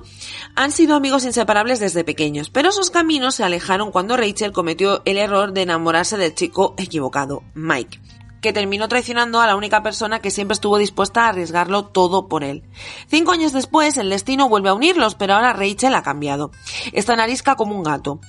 han 0.54 0.70
sido 0.70 0.94
amigos 0.94 1.24
inseparables 1.24 1.80
desde 1.80 2.04
pequeños, 2.04 2.48
pero 2.48 2.70
sus 2.70 2.90
caminos 2.90 3.34
se 3.34 3.42
alejaron 3.42 3.90
cuando 3.90 4.16
Rachel 4.16 4.52
cometió 4.52 5.02
el 5.04 5.18
error 5.18 5.52
de 5.52 5.62
enamorarse 5.62 6.16
del 6.16 6.34
chico 6.34 6.74
equivocado, 6.78 7.42
Mike 7.54 7.98
que 8.40 8.52
terminó 8.52 8.88
traicionando 8.88 9.40
a 9.40 9.46
la 9.46 9.56
única 9.56 9.82
persona 9.82 10.20
que 10.20 10.30
siempre 10.30 10.54
estuvo 10.54 10.78
dispuesta 10.78 11.24
a 11.24 11.28
arriesgarlo 11.28 11.86
todo 11.86 12.28
por 12.28 12.44
él. 12.44 12.62
Cinco 13.08 13.32
años 13.32 13.52
después, 13.52 13.96
el 13.96 14.10
destino 14.10 14.48
vuelve 14.48 14.68
a 14.68 14.74
unirlos, 14.74 15.14
pero 15.14 15.34
ahora 15.34 15.52
Rachel 15.52 15.94
ha 15.94 16.02
cambiado. 16.02 16.50
Está 16.92 17.16
narisca 17.16 17.56
como 17.56 17.74
un 17.74 17.82
gato. 17.82 18.20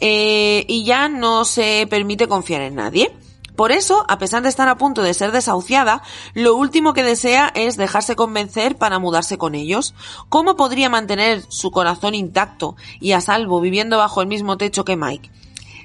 Eh, 0.00 0.64
y 0.68 0.84
ya 0.84 1.08
no 1.08 1.44
se 1.44 1.86
permite 1.90 2.28
confiar 2.28 2.62
en 2.62 2.76
nadie. 2.76 3.12
Por 3.58 3.72
eso, 3.72 4.04
a 4.06 4.18
pesar 4.18 4.44
de 4.44 4.48
estar 4.48 4.68
a 4.68 4.78
punto 4.78 5.02
de 5.02 5.12
ser 5.14 5.32
desahuciada, 5.32 6.02
lo 6.32 6.54
último 6.54 6.92
que 6.92 7.02
desea 7.02 7.50
es 7.56 7.76
dejarse 7.76 8.14
convencer 8.14 8.76
para 8.76 9.00
mudarse 9.00 9.36
con 9.36 9.56
ellos. 9.56 9.96
¿Cómo 10.28 10.54
podría 10.54 10.88
mantener 10.88 11.42
su 11.48 11.72
corazón 11.72 12.14
intacto 12.14 12.76
y 13.00 13.12
a 13.12 13.20
salvo 13.20 13.60
viviendo 13.60 13.98
bajo 13.98 14.22
el 14.22 14.28
mismo 14.28 14.58
techo 14.58 14.84
que 14.84 14.94
Mike? 14.94 15.32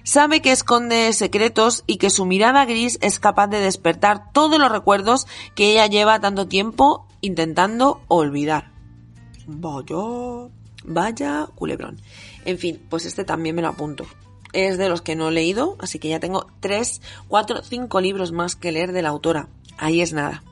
Sabe 0.04 0.42
que 0.42 0.52
esconde 0.52 1.14
secretos 1.14 1.84
y 1.88 1.98
que 1.98 2.10
su 2.10 2.26
mirada 2.26 2.66
gris 2.66 3.00
es 3.02 3.20
capaz 3.20 3.48
de 3.48 3.60
despertar 3.60 4.32
todos 4.34 4.60
los 4.60 4.72
recuerdos 4.72 5.28
que 5.56 5.72
ella 5.72 5.88
lleva 5.88 6.20
tanto 6.20 6.48
tiempo 6.48 7.08
intentando 7.22 8.02
olvidar. 8.10 8.72
Vaya, 9.48 9.96
vaya 10.84 11.48
culebrón. 11.56 12.02
En 12.44 12.58
fin, 12.58 12.86
pues 12.90 13.06
este 13.06 13.24
también 13.24 13.56
me 13.56 13.62
lo 13.62 13.70
apunto. 13.70 14.06
Es 14.52 14.78
de 14.78 14.90
los 14.90 15.02
que 15.02 15.16
no 15.16 15.30
he 15.30 15.32
leído, 15.32 15.78
así 15.80 16.00
que 16.00 16.10
ya 16.10 16.20
tengo 16.20 16.48
tres, 16.60 17.02
cuatro, 17.30 17.64
cinco 17.64 18.02
libros 18.02 18.34
más 18.34 18.56
que 18.56 18.72
leer 18.72 18.92
de 18.92 19.02
la 19.02 19.10
autora. 19.10 19.48
Ahí 19.78 20.02
es 20.02 20.12
nada. 20.14 20.44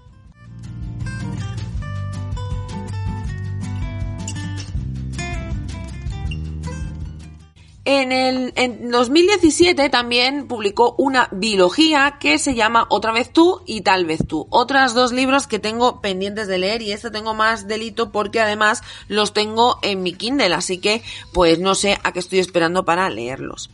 En 7.94 8.14
el 8.14 8.54
en 8.56 8.90
2017 8.90 9.90
también 9.90 10.48
publicó 10.48 10.96
una 10.98 11.28
biología 11.34 12.20
que 12.22 12.40
se 12.40 12.56
llama 12.56 12.86
Otra 12.90 13.12
vez 13.12 13.34
tú 13.34 13.64
y 13.66 13.82
Tal 13.82 14.06
vez 14.06 14.26
tú. 14.26 14.48
Otras 14.50 14.94
dos 14.94 15.12
libros 15.12 15.46
que 15.46 15.60
tengo 15.60 16.00
pendientes 16.00 16.48
de 16.48 16.58
leer 16.58 16.82
y 16.82 16.94
este 16.94 17.12
tengo 17.12 17.34
más 17.34 17.68
delito 17.68 18.14
porque 18.14 18.40
además 18.40 18.82
los 19.10 19.34
tengo 19.34 19.78
en 19.82 20.04
mi 20.04 20.14
Kindle, 20.14 20.54
así 20.54 20.78
que 20.78 21.04
pues 21.34 21.60
no 21.60 21.76
sé 21.76 22.00
a 22.02 22.14
qué 22.14 22.20
estoy 22.20 22.40
esperando 22.40 22.86
para 22.86 23.10
leerlos. 23.10 23.70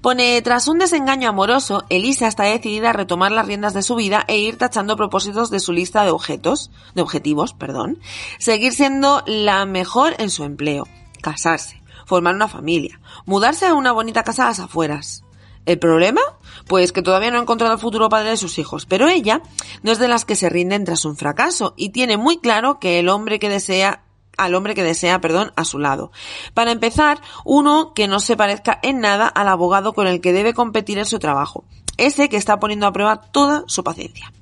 Pone, 0.00 0.40
tras 0.40 0.66
un 0.66 0.78
desengaño 0.78 1.28
amoroso, 1.28 1.84
Elisa 1.90 2.28
está 2.28 2.44
decidida 2.44 2.90
a 2.90 2.94
retomar 2.94 3.30
las 3.30 3.46
riendas 3.46 3.74
de 3.74 3.82
su 3.82 3.94
vida 3.94 4.24
e 4.26 4.38
ir 4.38 4.56
tachando 4.56 4.96
propósitos 4.96 5.50
de 5.50 5.60
su 5.60 5.74
lista 5.74 6.02
de 6.04 6.12
objetos, 6.12 6.70
de 6.94 7.02
objetivos, 7.02 7.52
perdón, 7.52 7.98
seguir 8.38 8.72
siendo 8.72 9.22
la 9.26 9.66
mejor 9.66 10.14
en 10.18 10.30
su 10.30 10.44
empleo, 10.44 10.88
casarse, 11.20 11.79
formar 12.10 12.34
una 12.34 12.48
familia, 12.48 13.00
mudarse 13.24 13.66
a 13.66 13.74
una 13.74 13.92
bonita 13.92 14.24
casa 14.24 14.42
a 14.42 14.48
las 14.48 14.58
afueras. 14.58 15.22
¿El 15.64 15.78
problema? 15.78 16.20
Pues 16.66 16.90
que 16.90 17.02
todavía 17.02 17.30
no 17.30 17.38
ha 17.38 17.42
encontrado 17.42 17.72
el 17.72 17.78
futuro 17.78 18.08
padre 18.08 18.30
de 18.30 18.36
sus 18.36 18.58
hijos, 18.58 18.84
pero 18.84 19.06
ella 19.06 19.42
no 19.84 19.92
es 19.92 20.00
de 20.00 20.08
las 20.08 20.24
que 20.24 20.34
se 20.34 20.48
rinden 20.48 20.84
tras 20.84 21.04
un 21.04 21.16
fracaso 21.16 21.72
y 21.76 21.90
tiene 21.90 22.16
muy 22.16 22.38
claro 22.38 22.80
que 22.80 22.98
el 22.98 23.08
hombre 23.08 23.38
que 23.38 23.48
desea 23.48 24.02
al 24.36 24.56
hombre 24.56 24.74
que 24.74 24.82
desea, 24.82 25.20
perdón, 25.20 25.52
a 25.54 25.64
su 25.64 25.78
lado. 25.78 26.10
Para 26.52 26.72
empezar, 26.72 27.20
uno 27.44 27.92
que 27.94 28.08
no 28.08 28.18
se 28.18 28.36
parezca 28.36 28.80
en 28.82 28.98
nada 28.98 29.28
al 29.28 29.46
abogado 29.46 29.92
con 29.92 30.08
el 30.08 30.20
que 30.20 30.32
debe 30.32 30.52
competir 30.52 30.98
en 30.98 31.04
su 31.04 31.20
trabajo, 31.20 31.64
ese 31.96 32.28
que 32.28 32.38
está 32.38 32.58
poniendo 32.58 32.88
a 32.88 32.92
prueba 32.92 33.20
toda 33.20 33.62
su 33.68 33.84
paciencia. 33.84 34.32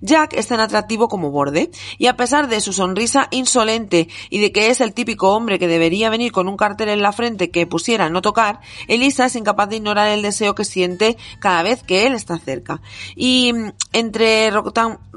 Jack 0.00 0.34
es 0.34 0.48
tan 0.48 0.60
atractivo 0.60 1.08
como 1.08 1.30
borde, 1.30 1.70
y 1.98 2.06
a 2.06 2.16
pesar 2.16 2.48
de 2.48 2.60
su 2.60 2.72
sonrisa 2.72 3.28
insolente 3.30 4.08
y 4.30 4.40
de 4.40 4.52
que 4.52 4.70
es 4.70 4.80
el 4.80 4.92
típico 4.92 5.32
hombre 5.32 5.58
que 5.58 5.68
debería 5.68 6.10
venir 6.10 6.32
con 6.32 6.48
un 6.48 6.56
cartel 6.56 6.88
en 6.88 7.02
la 7.02 7.12
frente 7.12 7.50
que 7.50 7.66
pusiera 7.66 8.10
no 8.10 8.22
tocar, 8.22 8.60
Elisa 8.88 9.26
es 9.26 9.36
incapaz 9.36 9.68
de 9.68 9.76
ignorar 9.76 10.08
el 10.08 10.22
deseo 10.22 10.54
que 10.54 10.64
siente 10.64 11.16
cada 11.38 11.62
vez 11.62 11.82
que 11.82 12.06
él 12.06 12.14
está 12.14 12.38
cerca. 12.38 12.80
Y 13.16 13.52
mm, 13.52 13.72
entre 13.92 14.50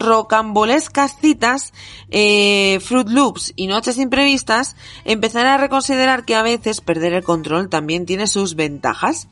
rocambolescas 0.06 1.18
citas, 1.20 1.74
eh, 2.10 2.80
Fruit 2.82 3.10
Loops 3.10 3.54
y 3.56 3.68
noches 3.68 3.98
imprevistas, 3.98 4.76
empezará 5.04 5.56
a 5.56 5.58
reconsiderar 5.58 6.24
que 6.24 6.36
a 6.36 6.44
veces 6.44 6.80
perder 6.80 7.14
el 7.14 7.24
control 7.24 7.70
también 7.70 8.06
tiene 8.06 8.28
sus 8.28 8.56
ventajas. 8.56 9.28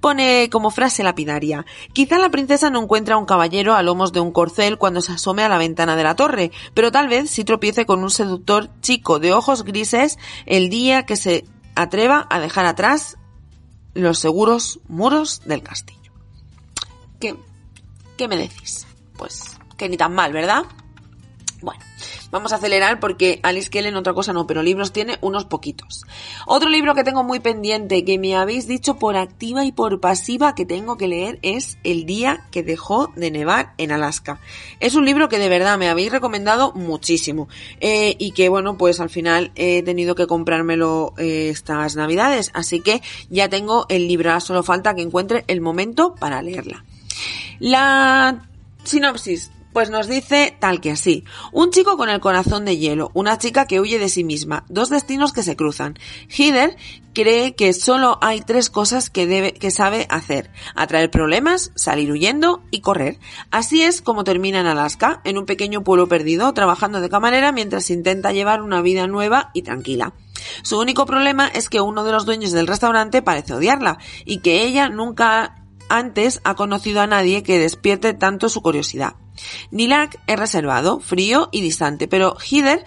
Pone 0.00 0.48
como 0.50 0.70
frase 0.70 1.02
lapidaria, 1.02 1.66
quizá 1.92 2.18
la 2.18 2.30
princesa 2.30 2.70
no 2.70 2.82
encuentra 2.82 3.16
un 3.16 3.26
caballero 3.26 3.74
a 3.74 3.82
lomos 3.82 4.12
de 4.12 4.20
un 4.20 4.32
corcel 4.32 4.78
cuando 4.78 5.00
se 5.00 5.12
asome 5.12 5.42
a 5.42 5.48
la 5.48 5.58
ventana 5.58 5.96
de 5.96 6.04
la 6.04 6.14
torre, 6.14 6.52
pero 6.74 6.92
tal 6.92 7.08
vez 7.08 7.30
sí 7.30 7.44
tropiece 7.44 7.86
con 7.86 8.02
un 8.02 8.10
seductor 8.10 8.70
chico 8.80 9.18
de 9.18 9.32
ojos 9.32 9.64
grises 9.64 10.18
el 10.46 10.70
día 10.70 11.04
que 11.04 11.16
se 11.16 11.44
atreva 11.74 12.26
a 12.30 12.40
dejar 12.40 12.66
atrás 12.66 13.16
los 13.94 14.18
seguros 14.18 14.80
muros 14.88 15.42
del 15.44 15.62
castillo. 15.62 16.12
¿Qué, 17.20 17.36
qué 18.16 18.28
me 18.28 18.36
decís? 18.36 18.86
Pues 19.16 19.57
que 19.78 19.88
ni 19.88 19.96
tan 19.96 20.14
mal, 20.14 20.34
¿verdad? 20.34 20.64
Bueno, 21.60 21.80
vamos 22.30 22.52
a 22.52 22.56
acelerar 22.56 23.00
porque 23.00 23.40
Alice 23.42 23.68
Kellen 23.68 23.96
otra 23.96 24.14
cosa 24.14 24.32
no, 24.32 24.46
pero 24.46 24.62
libros 24.62 24.92
tiene 24.92 25.18
unos 25.22 25.44
poquitos. 25.44 26.04
Otro 26.46 26.68
libro 26.68 26.94
que 26.94 27.02
tengo 27.02 27.24
muy 27.24 27.40
pendiente, 27.40 28.04
que 28.04 28.16
me 28.16 28.36
habéis 28.36 28.68
dicho 28.68 28.96
por 28.96 29.16
activa 29.16 29.64
y 29.64 29.72
por 29.72 29.98
pasiva 29.98 30.54
que 30.54 30.64
tengo 30.64 30.96
que 30.96 31.08
leer, 31.08 31.40
es 31.42 31.78
El 31.82 32.06
día 32.06 32.46
que 32.52 32.62
dejó 32.62 33.12
de 33.16 33.32
nevar 33.32 33.74
en 33.76 33.90
Alaska. 33.90 34.40
Es 34.78 34.94
un 34.94 35.04
libro 35.04 35.28
que 35.28 35.40
de 35.40 35.48
verdad 35.48 35.78
me 35.78 35.88
habéis 35.88 36.12
recomendado 36.12 36.72
muchísimo 36.74 37.48
eh, 37.80 38.14
y 38.20 38.30
que 38.30 38.48
bueno, 38.48 38.78
pues 38.78 39.00
al 39.00 39.10
final 39.10 39.50
he 39.56 39.82
tenido 39.82 40.14
que 40.14 40.28
comprármelo 40.28 41.14
eh, 41.18 41.48
estas 41.48 41.96
navidades, 41.96 42.52
así 42.54 42.80
que 42.80 43.02
ya 43.30 43.48
tengo 43.48 43.86
el 43.88 44.06
libro, 44.06 44.38
solo 44.40 44.62
falta 44.62 44.94
que 44.94 45.02
encuentre 45.02 45.44
el 45.48 45.60
momento 45.60 46.14
para 46.14 46.40
leerla. 46.40 46.84
La 47.58 48.46
sinopsis 48.84 49.50
pues 49.72 49.90
nos 49.90 50.08
dice 50.08 50.56
tal 50.58 50.80
que 50.80 50.90
así. 50.90 51.24
Un 51.52 51.70
chico 51.70 51.96
con 51.96 52.08
el 52.08 52.20
corazón 52.20 52.64
de 52.64 52.78
hielo, 52.78 53.10
una 53.14 53.38
chica 53.38 53.66
que 53.66 53.80
huye 53.80 53.98
de 53.98 54.08
sí 54.08 54.24
misma, 54.24 54.64
dos 54.68 54.90
destinos 54.90 55.32
que 55.32 55.42
se 55.42 55.56
cruzan. 55.56 55.98
Hider 56.28 56.76
cree 57.12 57.54
que 57.54 57.72
solo 57.72 58.18
hay 58.20 58.40
tres 58.40 58.70
cosas 58.70 59.10
que 59.10 59.26
debe, 59.26 59.52
que 59.52 59.70
sabe 59.70 60.06
hacer. 60.08 60.50
Atraer 60.74 61.10
problemas, 61.10 61.72
salir 61.74 62.12
huyendo 62.12 62.62
y 62.70 62.80
correr. 62.80 63.18
Así 63.50 63.82
es 63.82 64.02
como 64.02 64.24
termina 64.24 64.60
en 64.60 64.66
Alaska, 64.66 65.20
en 65.24 65.38
un 65.38 65.46
pequeño 65.46 65.82
pueblo 65.82 66.08
perdido, 66.08 66.52
trabajando 66.54 67.00
de 67.00 67.08
camarera 67.08 67.52
mientras 67.52 67.90
intenta 67.90 68.32
llevar 68.32 68.62
una 68.62 68.82
vida 68.82 69.06
nueva 69.06 69.50
y 69.52 69.62
tranquila. 69.62 70.12
Su 70.62 70.78
único 70.78 71.06
problema 71.06 71.48
es 71.48 71.68
que 71.68 71.80
uno 71.80 72.04
de 72.04 72.12
los 72.12 72.24
dueños 72.24 72.52
del 72.52 72.66
restaurante 72.66 73.22
parece 73.22 73.54
odiarla 73.54 73.98
y 74.24 74.38
que 74.38 74.62
ella 74.62 74.88
nunca 74.88 75.64
antes 75.88 76.40
ha 76.44 76.54
conocido 76.54 77.00
a 77.00 77.06
nadie 77.06 77.42
que 77.42 77.58
despierte 77.58 78.14
tanto 78.14 78.48
su 78.48 78.62
curiosidad. 78.62 79.14
Nilak 79.70 80.20
es 80.26 80.38
reservado, 80.38 81.00
frío 81.00 81.48
y 81.52 81.60
distante, 81.60 82.08
pero 82.08 82.36
Hider 82.50 82.84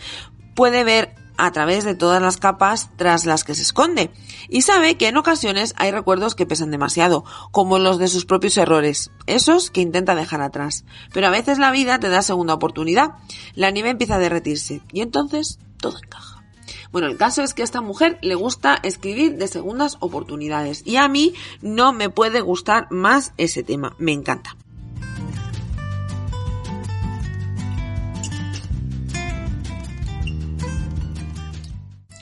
puede 0.55 0.83
ver 0.83 1.15
a 1.37 1.51
través 1.51 1.83
de 1.83 1.95
todas 1.95 2.21
las 2.21 2.37
capas 2.37 2.91
tras 2.97 3.25
las 3.25 3.43
que 3.43 3.55
se 3.55 3.63
esconde 3.63 4.11
y 4.47 4.61
sabe 4.61 4.95
que 4.95 5.07
en 5.07 5.17
ocasiones 5.17 5.73
hay 5.77 5.89
recuerdos 5.91 6.35
que 6.35 6.45
pesan 6.45 6.69
demasiado, 6.69 7.23
como 7.51 7.79
los 7.79 7.97
de 7.97 8.09
sus 8.09 8.25
propios 8.25 8.57
errores, 8.57 9.09
esos 9.25 9.71
que 9.71 9.81
intenta 9.81 10.13
dejar 10.13 10.41
atrás. 10.41 10.85
Pero 11.11 11.27
a 11.27 11.31
veces 11.31 11.57
la 11.57 11.71
vida 11.71 11.99
te 11.99 12.09
da 12.09 12.21
segunda 12.21 12.53
oportunidad, 12.53 13.15
la 13.55 13.71
nieve 13.71 13.89
empieza 13.89 14.15
a 14.15 14.19
derretirse 14.19 14.81
y 14.91 15.01
entonces 15.01 15.57
todo 15.77 15.97
encaja. 15.97 16.43
Bueno, 16.91 17.07
el 17.07 17.17
caso 17.17 17.41
es 17.41 17.53
que 17.53 17.63
a 17.63 17.65
esta 17.65 17.81
mujer 17.81 18.19
le 18.21 18.35
gusta 18.35 18.77
escribir 18.83 19.37
de 19.37 19.47
segundas 19.47 19.97
oportunidades 19.99 20.83
y 20.85 20.97
a 20.97 21.07
mí 21.07 21.33
no 21.61 21.91
me 21.93 22.09
puede 22.09 22.41
gustar 22.41 22.87
más 22.91 23.33
ese 23.37 23.63
tema, 23.63 23.95
me 23.97 24.11
encanta. 24.11 24.55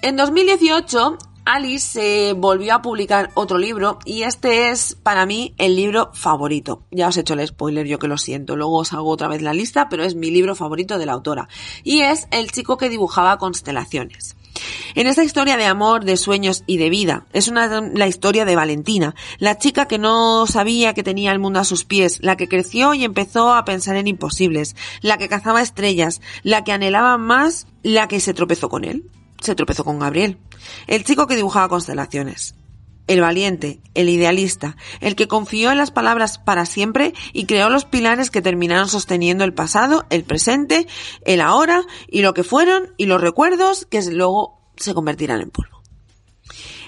En 0.02 0.16
2018, 0.16 1.18
Alice 1.44 2.34
volvió 2.38 2.76
a 2.76 2.82
publicar 2.82 3.32
otro 3.34 3.58
libro 3.58 4.00
y 4.06 4.24
este 4.24 4.70
es 4.70 4.96
para 4.96 5.26
mí 5.26 5.54
el 5.58 5.76
libro 5.76 6.12
favorito. 6.14 6.84
Ya 6.90 7.10
os 7.10 7.18
he 7.18 7.22
hecho 7.22 7.34
el 7.34 7.46
spoiler, 7.46 7.86
yo 7.86 8.00
que 8.00 8.08
lo 8.08 8.18
siento. 8.18 8.56
Luego 8.56 8.78
os 8.78 8.94
hago 8.94 9.10
otra 9.10 9.28
vez 9.28 9.42
la 9.42 9.54
lista, 9.54 9.90
pero 9.90 10.06
es 10.06 10.16
mi 10.16 10.32
libro 10.32 10.56
favorito 10.56 10.98
de 10.98 11.06
la 11.06 11.12
autora. 11.12 11.50
Y 11.84 12.00
es 12.00 12.30
El 12.32 12.50
chico 12.50 12.78
que 12.78 12.88
dibujaba 12.88 13.38
constelaciones. 13.38 14.38
En 14.96 15.06
esta 15.06 15.26
historia 15.26 15.58
de 15.58 15.66
amor, 15.66 16.06
de 16.06 16.16
sueños 16.16 16.64
y 16.66 16.78
de 16.78 16.90
vida, 16.90 17.26
es 17.34 17.50
una, 17.50 17.82
la 17.82 18.08
historia 18.08 18.46
de 18.46 18.56
Valentina, 18.56 19.16
la 19.38 19.58
chica 19.58 19.86
que 19.86 19.98
no 19.98 20.48
sabía 20.48 20.94
que 20.94 21.04
tenía 21.04 21.34
el 21.34 21.40
mundo 21.40 21.60
a 21.60 21.66
sus 21.66 21.84
pies, 21.84 22.20
la 22.22 22.38
que 22.38 22.48
creció 22.48 22.94
y 22.94 23.04
empezó 23.04 23.54
a 23.54 23.66
pensar 23.66 23.98
en 23.98 24.08
imposibles, 24.08 24.78
la 25.02 25.18
que 25.18 25.28
cazaba 25.28 25.62
estrellas, 25.62 26.22
la 26.44 26.64
que 26.64 26.72
anhelaba 26.72 27.18
más, 27.18 27.68
la 27.84 28.08
que 28.08 28.22
se 28.22 28.34
tropezó 28.34 28.70
con 28.70 28.86
él 28.86 29.04
se 29.42 29.56
tropezó 29.56 29.84
con 29.84 30.00
Gabriel, 30.00 30.38
el 30.88 31.04
chico 31.04 31.28
que 31.28 31.36
dibujaba 31.36 31.70
constelaciones. 31.70 32.56
El 33.08 33.22
valiente, 33.22 33.80
el 33.96 34.08
idealista, 34.08 34.78
el 35.00 35.16
que 35.16 35.28
confió 35.28 35.72
en 35.72 35.80
las 35.80 35.90
palabras 35.90 36.38
para 36.38 36.68
siempre 36.68 37.14
y 37.34 37.46
creó 37.46 37.72
los 37.72 37.86
pilares 37.86 38.30
que 38.30 38.44
terminaron 38.44 38.88
sosteniendo 38.88 39.44
el 39.44 39.54
pasado, 39.54 40.06
el 40.12 40.24
presente, 40.24 40.86
el 41.26 41.42
ahora 41.42 41.86
y 42.08 42.22
lo 42.22 42.36
que 42.36 42.44
fueron 42.44 42.94
y 42.98 43.08
los 43.08 43.20
recuerdos 43.20 43.88
que 43.88 44.04
luego 44.12 44.62
se 44.78 44.94
convertirán 44.94 45.42
en 45.42 45.50
polvo. 45.50 45.82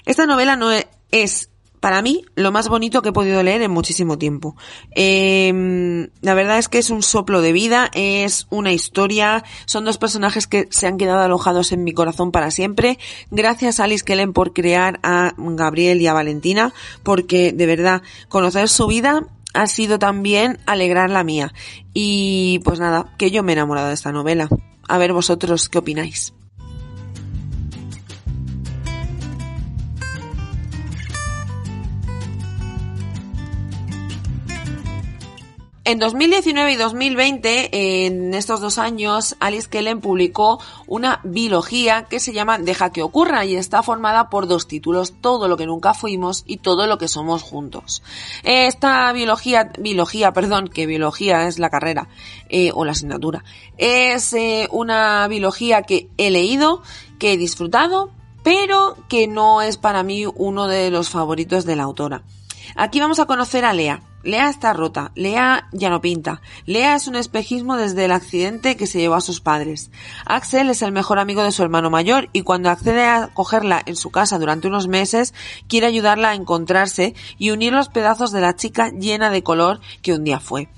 Esta 0.05 0.27
novela 0.27 0.55
no 0.55 0.69
es 1.11 1.50
para 1.81 2.03
mí, 2.03 2.23
lo 2.35 2.51
más 2.51 2.69
bonito 2.69 3.01
que 3.01 3.09
he 3.09 3.11
podido 3.11 3.41
leer 3.41 3.63
en 3.63 3.71
muchísimo 3.71 4.19
tiempo. 4.19 4.55
Em, 4.91 6.09
la 6.21 6.35
verdad 6.35 6.59
es 6.59 6.69
que 6.69 6.77
es 6.77 6.91
un 6.91 7.01
soplo 7.01 7.41
de 7.41 7.51
vida, 7.51 7.89
es 7.95 8.45
una 8.51 8.71
historia, 8.71 9.43
son 9.65 9.83
dos 9.83 9.97
personajes 9.97 10.45
que 10.45 10.67
se 10.69 10.85
han 10.85 10.97
quedado 10.97 11.21
alojados 11.21 11.71
en 11.71 11.83
mi 11.83 11.91
corazón 11.91 12.31
para 12.31 12.51
siempre. 12.51 12.99
Gracias 13.31 13.79
a 13.79 13.85
Alice 13.85 14.05
Kellen 14.05 14.31
por 14.31 14.53
crear 14.53 14.99
a 15.01 15.33
Gabriel 15.37 16.01
y 16.01 16.07
a 16.07 16.13
Valentina, 16.13 16.71
porque 17.01 17.51
de 17.51 17.65
verdad, 17.65 18.03
conocer 18.29 18.69
su 18.69 18.85
vida 18.85 19.25
ha 19.55 19.65
sido 19.65 19.97
también 19.97 20.59
alegrar 20.67 21.09
la 21.09 21.23
mía. 21.23 21.51
Y 21.95 22.59
pues 22.63 22.79
nada, 22.79 23.11
que 23.17 23.31
yo 23.31 23.41
me 23.41 23.53
he 23.53 23.55
enamorado 23.55 23.87
de 23.87 23.95
esta 23.95 24.11
novela. 24.11 24.49
A 24.87 24.97
ver 24.99 25.13
vosotros 25.13 25.67
qué 25.67 25.79
opináis. 25.79 26.33
En 35.83 35.97
2019 35.97 36.73
y 36.73 36.75
2020, 36.75 38.05
en 38.05 38.35
estos 38.35 38.61
dos 38.61 38.77
años, 38.77 39.35
Alice 39.39 39.67
Kellen 39.67 39.99
publicó 39.99 40.59
una 40.85 41.21
biología 41.23 42.03
que 42.03 42.19
se 42.19 42.33
llama 42.33 42.59
Deja 42.59 42.91
que 42.91 43.01
ocurra 43.01 43.45
y 43.45 43.55
está 43.55 43.81
formada 43.81 44.29
por 44.29 44.45
dos 44.45 44.67
títulos, 44.67 45.15
Todo 45.21 45.47
lo 45.47 45.57
que 45.57 45.65
nunca 45.65 45.95
fuimos 45.95 46.43
y 46.45 46.57
Todo 46.57 46.85
lo 46.85 46.99
que 46.99 47.07
somos 47.07 47.41
juntos. 47.41 48.03
Esta 48.43 49.11
biología, 49.11 49.71
biología, 49.79 50.33
perdón, 50.33 50.67
que 50.67 50.85
biología 50.85 51.47
es 51.47 51.57
la 51.57 51.71
carrera 51.71 52.09
eh, 52.49 52.69
o 52.75 52.85
la 52.85 52.91
asignatura, 52.91 53.43
es 53.79 54.33
eh, 54.33 54.67
una 54.71 55.27
biología 55.29 55.81
que 55.81 56.09
he 56.17 56.29
leído, 56.29 56.83
que 57.17 57.33
he 57.33 57.37
disfrutado, 57.37 58.11
pero 58.43 58.97
que 59.09 59.27
no 59.27 59.63
es 59.63 59.77
para 59.77 60.03
mí 60.03 60.25
uno 60.27 60.67
de 60.67 60.91
los 60.91 61.09
favoritos 61.09 61.65
de 61.65 61.75
la 61.75 61.83
autora. 61.83 62.23
Aquí 62.75 62.99
vamos 62.99 63.19
a 63.19 63.25
conocer 63.25 63.65
a 63.65 63.73
Lea. 63.73 64.01
Lea 64.23 64.49
está 64.49 64.73
rota, 64.73 65.11
Lea 65.15 65.67
ya 65.71 65.89
no 65.89 65.99
pinta. 65.99 66.41
Lea 66.65 66.95
es 66.95 67.07
un 67.07 67.15
espejismo 67.15 67.75
desde 67.75 68.05
el 68.05 68.11
accidente 68.11 68.77
que 68.77 68.85
se 68.85 68.99
llevó 68.99 69.15
a 69.15 69.21
sus 69.21 69.41
padres. 69.41 69.89
Axel 70.25 70.69
es 70.69 70.81
el 70.83 70.91
mejor 70.91 71.17
amigo 71.17 71.43
de 71.43 71.51
su 71.51 71.63
hermano 71.63 71.89
mayor 71.89 72.29
y 72.31 72.43
cuando 72.43 72.69
accede 72.69 73.05
a 73.05 73.29
cogerla 73.33 73.81
en 73.85 73.95
su 73.95 74.11
casa 74.11 74.37
durante 74.37 74.67
unos 74.67 74.87
meses, 74.87 75.33
quiere 75.67 75.87
ayudarla 75.87 76.29
a 76.29 76.35
encontrarse 76.35 77.15
y 77.39 77.49
unir 77.49 77.73
los 77.73 77.89
pedazos 77.89 78.31
de 78.31 78.41
la 78.41 78.55
chica 78.55 78.91
llena 78.91 79.31
de 79.31 79.43
color 79.43 79.81
que 80.03 80.13
un 80.13 80.23
día 80.23 80.39
fue 80.39 80.69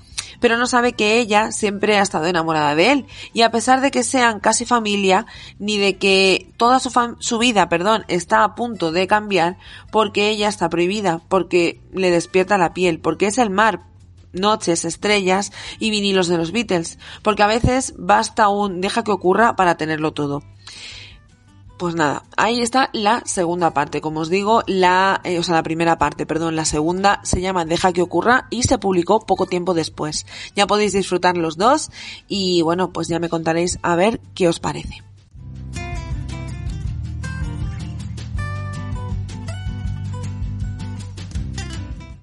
pero 0.44 0.58
no 0.58 0.66
sabe 0.66 0.92
que 0.92 1.18
ella 1.20 1.52
siempre 1.52 1.96
ha 1.96 2.02
estado 2.02 2.26
enamorada 2.26 2.74
de 2.74 2.92
él 2.92 3.06
y 3.32 3.40
a 3.40 3.50
pesar 3.50 3.80
de 3.80 3.90
que 3.90 4.02
sean 4.02 4.40
casi 4.40 4.66
familia 4.66 5.24
ni 5.58 5.78
de 5.78 5.96
que 5.96 6.52
toda 6.58 6.80
su, 6.80 6.90
su 7.18 7.38
vida, 7.38 7.70
perdón, 7.70 8.04
está 8.08 8.44
a 8.44 8.54
punto 8.54 8.92
de 8.92 9.06
cambiar 9.06 9.56
porque 9.90 10.28
ella 10.28 10.48
está 10.48 10.68
prohibida, 10.68 11.22
porque 11.30 11.80
le 11.94 12.10
despierta 12.10 12.58
la 12.58 12.74
piel, 12.74 13.00
porque 13.00 13.24
es 13.24 13.38
el 13.38 13.48
mar, 13.48 13.84
noches, 14.34 14.84
estrellas 14.84 15.50
y 15.78 15.88
vinilos 15.88 16.28
de 16.28 16.36
los 16.36 16.52
Beatles, 16.52 16.98
porque 17.22 17.42
a 17.42 17.46
veces 17.46 17.94
basta 17.96 18.50
un 18.50 18.82
deja 18.82 19.02
que 19.02 19.12
ocurra 19.12 19.56
para 19.56 19.78
tenerlo 19.78 20.12
todo. 20.12 20.42
Pues 21.76 21.96
nada, 21.96 22.22
ahí 22.36 22.60
está 22.60 22.88
la 22.92 23.22
segunda 23.24 23.74
parte. 23.74 24.00
Como 24.00 24.20
os 24.20 24.30
digo, 24.30 24.62
la, 24.66 25.20
eh, 25.24 25.40
o 25.40 25.42
sea, 25.42 25.56
la 25.56 25.62
primera 25.64 25.98
parte, 25.98 26.24
perdón, 26.24 26.54
la 26.54 26.64
segunda 26.64 27.20
se 27.24 27.40
llama 27.40 27.64
Deja 27.64 27.92
que 27.92 28.02
ocurra 28.02 28.46
y 28.50 28.62
se 28.62 28.78
publicó 28.78 29.26
poco 29.26 29.46
tiempo 29.46 29.74
después. 29.74 30.24
Ya 30.54 30.68
podéis 30.68 30.92
disfrutar 30.92 31.36
los 31.36 31.56
dos 31.56 31.90
y 32.28 32.62
bueno, 32.62 32.92
pues 32.92 33.08
ya 33.08 33.18
me 33.18 33.28
contaréis 33.28 33.80
a 33.82 33.96
ver 33.96 34.20
qué 34.34 34.48
os 34.48 34.60
parece. 34.60 35.02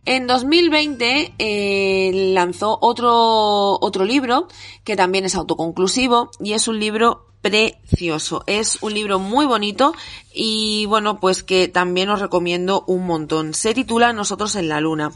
En 0.05 0.27
2020 0.27 1.35
eh, 1.37 2.31
lanzó 2.33 2.77
otro, 2.81 3.77
otro 3.79 4.05
libro 4.05 4.47
que 4.83 4.95
también 4.95 5.25
es 5.25 5.35
autoconclusivo 5.35 6.31
y 6.39 6.53
es 6.53 6.67
un 6.67 6.79
libro 6.79 7.30
precioso. 7.41 8.43
Es 8.47 8.77
un 8.81 8.93
libro 8.93 9.19
muy 9.19 9.45
bonito 9.45 9.93
y 10.33 10.85
bueno, 10.85 11.19
pues 11.19 11.43
que 11.43 11.67
también 11.67 12.09
os 12.09 12.21
recomiendo 12.21 12.83
un 12.87 13.05
montón. 13.05 13.53
Se 13.53 13.73
titula 13.73 14.13
Nosotros 14.13 14.55
en 14.55 14.69
la 14.69 14.79
Luna. 14.79 15.11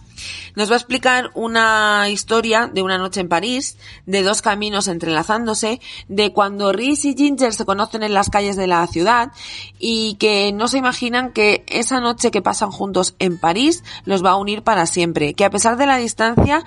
Nos 0.55 0.69
va 0.69 0.73
a 0.73 0.77
explicar 0.77 1.31
una 1.35 2.09
historia 2.09 2.69
de 2.71 2.81
una 2.81 2.97
noche 2.97 3.21
en 3.21 3.29
París, 3.29 3.77
de 4.05 4.23
dos 4.23 4.41
caminos 4.41 4.87
entrelazándose, 4.87 5.79
de 6.07 6.33
cuando 6.33 6.71
Rhys 6.71 7.05
y 7.05 7.15
Ginger 7.15 7.53
se 7.53 7.65
conocen 7.65 8.03
en 8.03 8.13
las 8.13 8.29
calles 8.29 8.55
de 8.55 8.67
la 8.67 8.85
ciudad 8.87 9.31
y 9.79 10.15
que 10.15 10.51
no 10.51 10.67
se 10.67 10.77
imaginan 10.77 11.31
que 11.31 11.63
esa 11.67 11.99
noche 11.99 12.31
que 12.31 12.41
pasan 12.41 12.71
juntos 12.71 13.15
en 13.19 13.37
París 13.37 13.83
los 14.03 14.23
va 14.23 14.31
a 14.31 14.37
unir 14.37 14.63
para 14.63 14.85
siempre, 14.85 15.33
que 15.33 15.45
a 15.45 15.49
pesar 15.49 15.77
de 15.77 15.85
la 15.85 15.97
distancia 15.97 16.63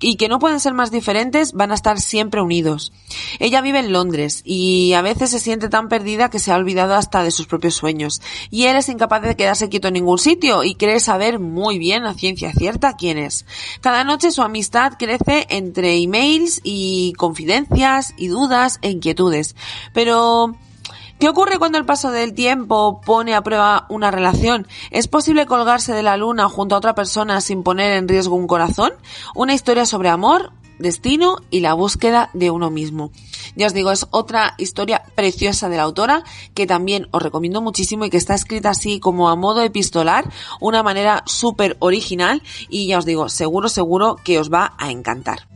y 0.00 0.16
que 0.16 0.28
no 0.28 0.38
pueden 0.38 0.60
ser 0.60 0.74
más 0.74 0.90
diferentes, 0.90 1.52
van 1.52 1.72
a 1.72 1.74
estar 1.74 2.00
siempre 2.00 2.40
unidos. 2.40 2.92
Ella 3.38 3.60
vive 3.60 3.80
en 3.80 3.92
Londres 3.92 4.42
y 4.44 4.92
a 5.00 5.02
veces 5.02 5.30
se 5.30 5.40
siente 5.40 5.70
tan 5.70 5.88
perdida 5.88 6.28
que 6.28 6.38
se 6.38 6.52
ha 6.52 6.56
olvidado 6.56 6.94
hasta 6.94 7.22
de 7.22 7.30
sus 7.30 7.46
propios 7.46 7.74
sueños 7.74 8.20
y 8.50 8.66
él 8.66 8.76
es 8.76 8.90
incapaz 8.90 9.22
de 9.22 9.34
quedarse 9.34 9.70
quieto 9.70 9.88
en 9.88 9.94
ningún 9.94 10.18
sitio 10.18 10.62
y 10.62 10.74
cree 10.74 11.00
saber 11.00 11.38
muy 11.38 11.78
bien 11.78 12.04
a 12.04 12.12
ciencia 12.12 12.52
cierta 12.52 12.96
quién 12.96 13.16
es. 13.16 13.46
Cada 13.80 14.04
noche 14.04 14.30
su 14.30 14.42
amistad 14.42 14.92
crece 14.98 15.46
entre 15.48 15.96
emails 15.96 16.60
y 16.64 17.14
confidencias 17.14 18.12
y 18.18 18.28
dudas 18.28 18.78
e 18.82 18.90
inquietudes. 18.90 19.56
Pero 19.94 20.54
¿Qué 21.18 21.28
ocurre 21.28 21.58
cuando 21.58 21.76
el 21.76 21.84
paso 21.84 22.10
del 22.10 22.32
tiempo 22.32 23.02
pone 23.04 23.34
a 23.34 23.42
prueba 23.42 23.84
una 23.90 24.10
relación? 24.10 24.66
¿Es 24.90 25.06
posible 25.06 25.44
colgarse 25.44 25.92
de 25.92 26.02
la 26.02 26.16
luna 26.16 26.48
junto 26.48 26.74
a 26.74 26.78
otra 26.78 26.94
persona 26.94 27.42
sin 27.42 27.62
poner 27.62 27.92
en 27.92 28.08
riesgo 28.08 28.36
un 28.36 28.46
corazón? 28.46 28.92
Una 29.34 29.52
historia 29.52 29.84
sobre 29.84 30.08
amor, 30.08 30.50
destino 30.80 31.36
y 31.50 31.60
la 31.60 31.74
búsqueda 31.74 32.30
de 32.32 32.50
uno 32.50 32.70
mismo. 32.70 33.12
Ya 33.54 33.66
os 33.66 33.74
digo, 33.74 33.90
es 33.90 34.06
otra 34.10 34.54
historia 34.58 35.02
preciosa 35.14 35.68
de 35.68 35.76
la 35.76 35.84
autora 35.84 36.24
que 36.54 36.66
también 36.66 37.08
os 37.10 37.22
recomiendo 37.22 37.60
muchísimo 37.60 38.04
y 38.04 38.10
que 38.10 38.16
está 38.16 38.34
escrita 38.34 38.70
así 38.70 39.00
como 39.00 39.28
a 39.28 39.36
modo 39.36 39.62
epistolar, 39.62 40.24
una 40.60 40.82
manera 40.82 41.22
súper 41.26 41.76
original 41.80 42.42
y 42.68 42.86
ya 42.86 42.98
os 42.98 43.04
digo, 43.04 43.28
seguro, 43.28 43.68
seguro 43.68 44.16
que 44.24 44.38
os 44.38 44.52
va 44.52 44.74
a 44.78 44.90
encantar. 44.90 45.49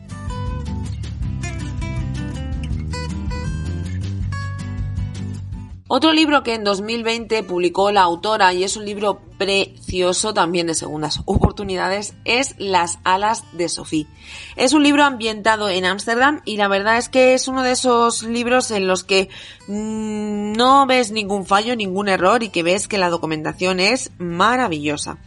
Otro 5.97 6.13
libro 6.13 6.43
que 6.43 6.55
en 6.55 6.65
2020 6.65 7.45
publicó 7.45 7.93
la 7.93 8.03
autora 8.03 8.53
y 8.53 8.65
es 8.65 8.77
un 8.77 8.85
libro 8.85 9.21
precioso 9.39 10.35
también 10.35 10.67
de 10.67 10.75
segundas 10.75 11.21
oportunidades 11.25 12.15
es 12.25 12.57
Las 12.59 12.99
alas 13.05 13.45
de 13.53 13.69
Sophie. 13.69 14.09
Es 14.57 14.73
un 14.73 14.83
libro 14.83 15.05
ambientado 15.05 15.69
en 15.69 15.85
Ámsterdam 15.85 16.41
y 16.45 16.57
la 16.57 16.67
verdad 16.67 16.99
es 16.99 17.09
que 17.09 17.35
es 17.35 17.47
uno 17.47 17.63
de 17.63 17.71
esos 17.71 18.25
libros 18.25 18.73
en 18.73 18.89
los 18.89 19.05
que 19.05 19.29
mm, 19.69 20.55
no 20.57 20.85
ves 20.87 21.13
ningún 21.13 21.47
fallo, 21.47 21.77
ningún 21.77 22.09
error 22.09 22.43
y 22.43 22.49
que 22.49 22.65
ves 22.65 22.89
que 22.89 22.99
la 22.99 23.09
documentación 23.09 23.79
es 23.79 24.11
maravillosa. 24.19 25.19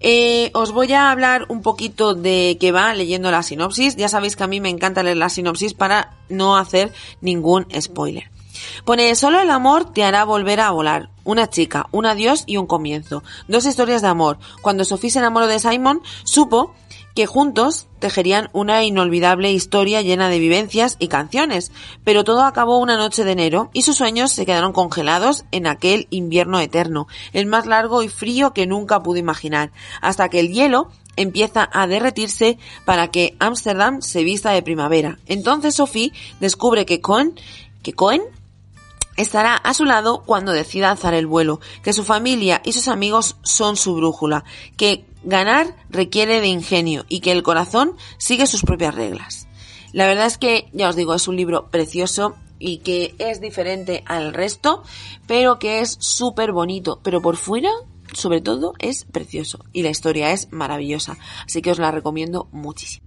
Eh, 0.00 0.50
os 0.54 0.72
voy 0.72 0.90
a 0.94 1.10
hablar 1.10 1.44
un 1.50 1.60
poquito 1.60 2.14
de 2.14 2.56
qué 2.58 2.72
va 2.72 2.94
leyendo 2.94 3.30
la 3.30 3.42
sinopsis. 3.42 3.96
Ya 3.96 4.08
sabéis 4.08 4.36
que 4.36 4.44
a 4.44 4.46
mí 4.46 4.58
me 4.58 4.70
encanta 4.70 5.02
leer 5.02 5.18
la 5.18 5.28
sinopsis 5.28 5.74
para 5.74 6.16
no 6.30 6.56
hacer 6.56 6.94
ningún 7.20 7.66
spoiler. 7.78 8.37
Pone, 8.84 9.14
solo 9.14 9.40
el 9.40 9.50
amor 9.50 9.92
te 9.92 10.04
hará 10.04 10.24
volver 10.24 10.60
a 10.60 10.70
volar. 10.70 11.10
Una 11.24 11.48
chica, 11.50 11.86
un 11.90 12.06
adiós 12.06 12.44
y 12.46 12.56
un 12.56 12.66
comienzo. 12.66 13.22
Dos 13.48 13.66
historias 13.66 14.02
de 14.02 14.08
amor. 14.08 14.38
Cuando 14.62 14.84
Sophie 14.84 15.10
se 15.10 15.18
enamoró 15.18 15.46
de 15.46 15.58
Simon, 15.58 16.02
supo 16.24 16.74
que 17.18 17.26
juntos 17.26 17.88
tejerían 17.98 18.48
una 18.52 18.84
inolvidable 18.84 19.50
historia 19.50 20.02
llena 20.02 20.28
de 20.28 20.38
vivencias 20.38 20.94
y 21.00 21.08
canciones, 21.08 21.72
pero 22.04 22.22
todo 22.22 22.44
acabó 22.44 22.78
una 22.78 22.96
noche 22.96 23.24
de 23.24 23.32
enero 23.32 23.70
y 23.72 23.82
sus 23.82 23.96
sueños 23.96 24.30
se 24.30 24.46
quedaron 24.46 24.72
congelados 24.72 25.44
en 25.50 25.66
aquel 25.66 26.06
invierno 26.10 26.60
eterno, 26.60 27.08
el 27.32 27.46
más 27.46 27.66
largo 27.66 28.04
y 28.04 28.08
frío 28.08 28.52
que 28.52 28.68
nunca 28.68 29.02
pudo 29.02 29.16
imaginar, 29.18 29.72
hasta 30.00 30.28
que 30.28 30.38
el 30.38 30.52
hielo 30.52 30.90
empieza 31.16 31.68
a 31.72 31.88
derretirse 31.88 32.56
para 32.84 33.08
que 33.08 33.34
Ámsterdam 33.40 34.00
se 34.00 34.22
vista 34.22 34.52
de 34.52 34.62
primavera. 34.62 35.18
Entonces 35.26 35.74
Sophie 35.74 36.12
descubre 36.38 36.86
que 36.86 37.00
Cohen, 37.00 37.34
que 37.82 37.94
Cohen 37.94 38.22
estará 39.18 39.56
a 39.56 39.74
su 39.74 39.84
lado 39.84 40.22
cuando 40.24 40.52
decida 40.52 40.90
alzar 40.90 41.12
el 41.12 41.26
vuelo, 41.26 41.60
que 41.82 41.92
su 41.92 42.04
familia 42.04 42.62
y 42.64 42.72
sus 42.72 42.88
amigos 42.88 43.36
son 43.42 43.76
su 43.76 43.94
brújula, 43.96 44.44
que 44.76 45.04
ganar 45.24 45.76
requiere 45.90 46.40
de 46.40 46.46
ingenio 46.46 47.04
y 47.08 47.20
que 47.20 47.32
el 47.32 47.42
corazón 47.42 47.96
sigue 48.16 48.46
sus 48.46 48.62
propias 48.62 48.94
reglas. 48.94 49.48
La 49.92 50.06
verdad 50.06 50.26
es 50.26 50.38
que, 50.38 50.68
ya 50.72 50.88
os 50.88 50.96
digo, 50.96 51.14
es 51.14 51.28
un 51.28 51.36
libro 51.36 51.68
precioso 51.70 52.36
y 52.58 52.78
que 52.78 53.14
es 53.18 53.40
diferente 53.40 54.02
al 54.06 54.32
resto, 54.32 54.82
pero 55.26 55.58
que 55.58 55.80
es 55.80 55.96
súper 56.00 56.52
bonito, 56.52 57.00
pero 57.02 57.20
por 57.20 57.36
fuera, 57.36 57.70
sobre 58.12 58.40
todo, 58.40 58.74
es 58.78 59.04
precioso 59.04 59.64
y 59.72 59.82
la 59.82 59.90
historia 59.90 60.30
es 60.32 60.52
maravillosa, 60.52 61.18
así 61.44 61.60
que 61.62 61.70
os 61.70 61.78
la 61.78 61.90
recomiendo 61.90 62.48
muchísimo. 62.52 63.06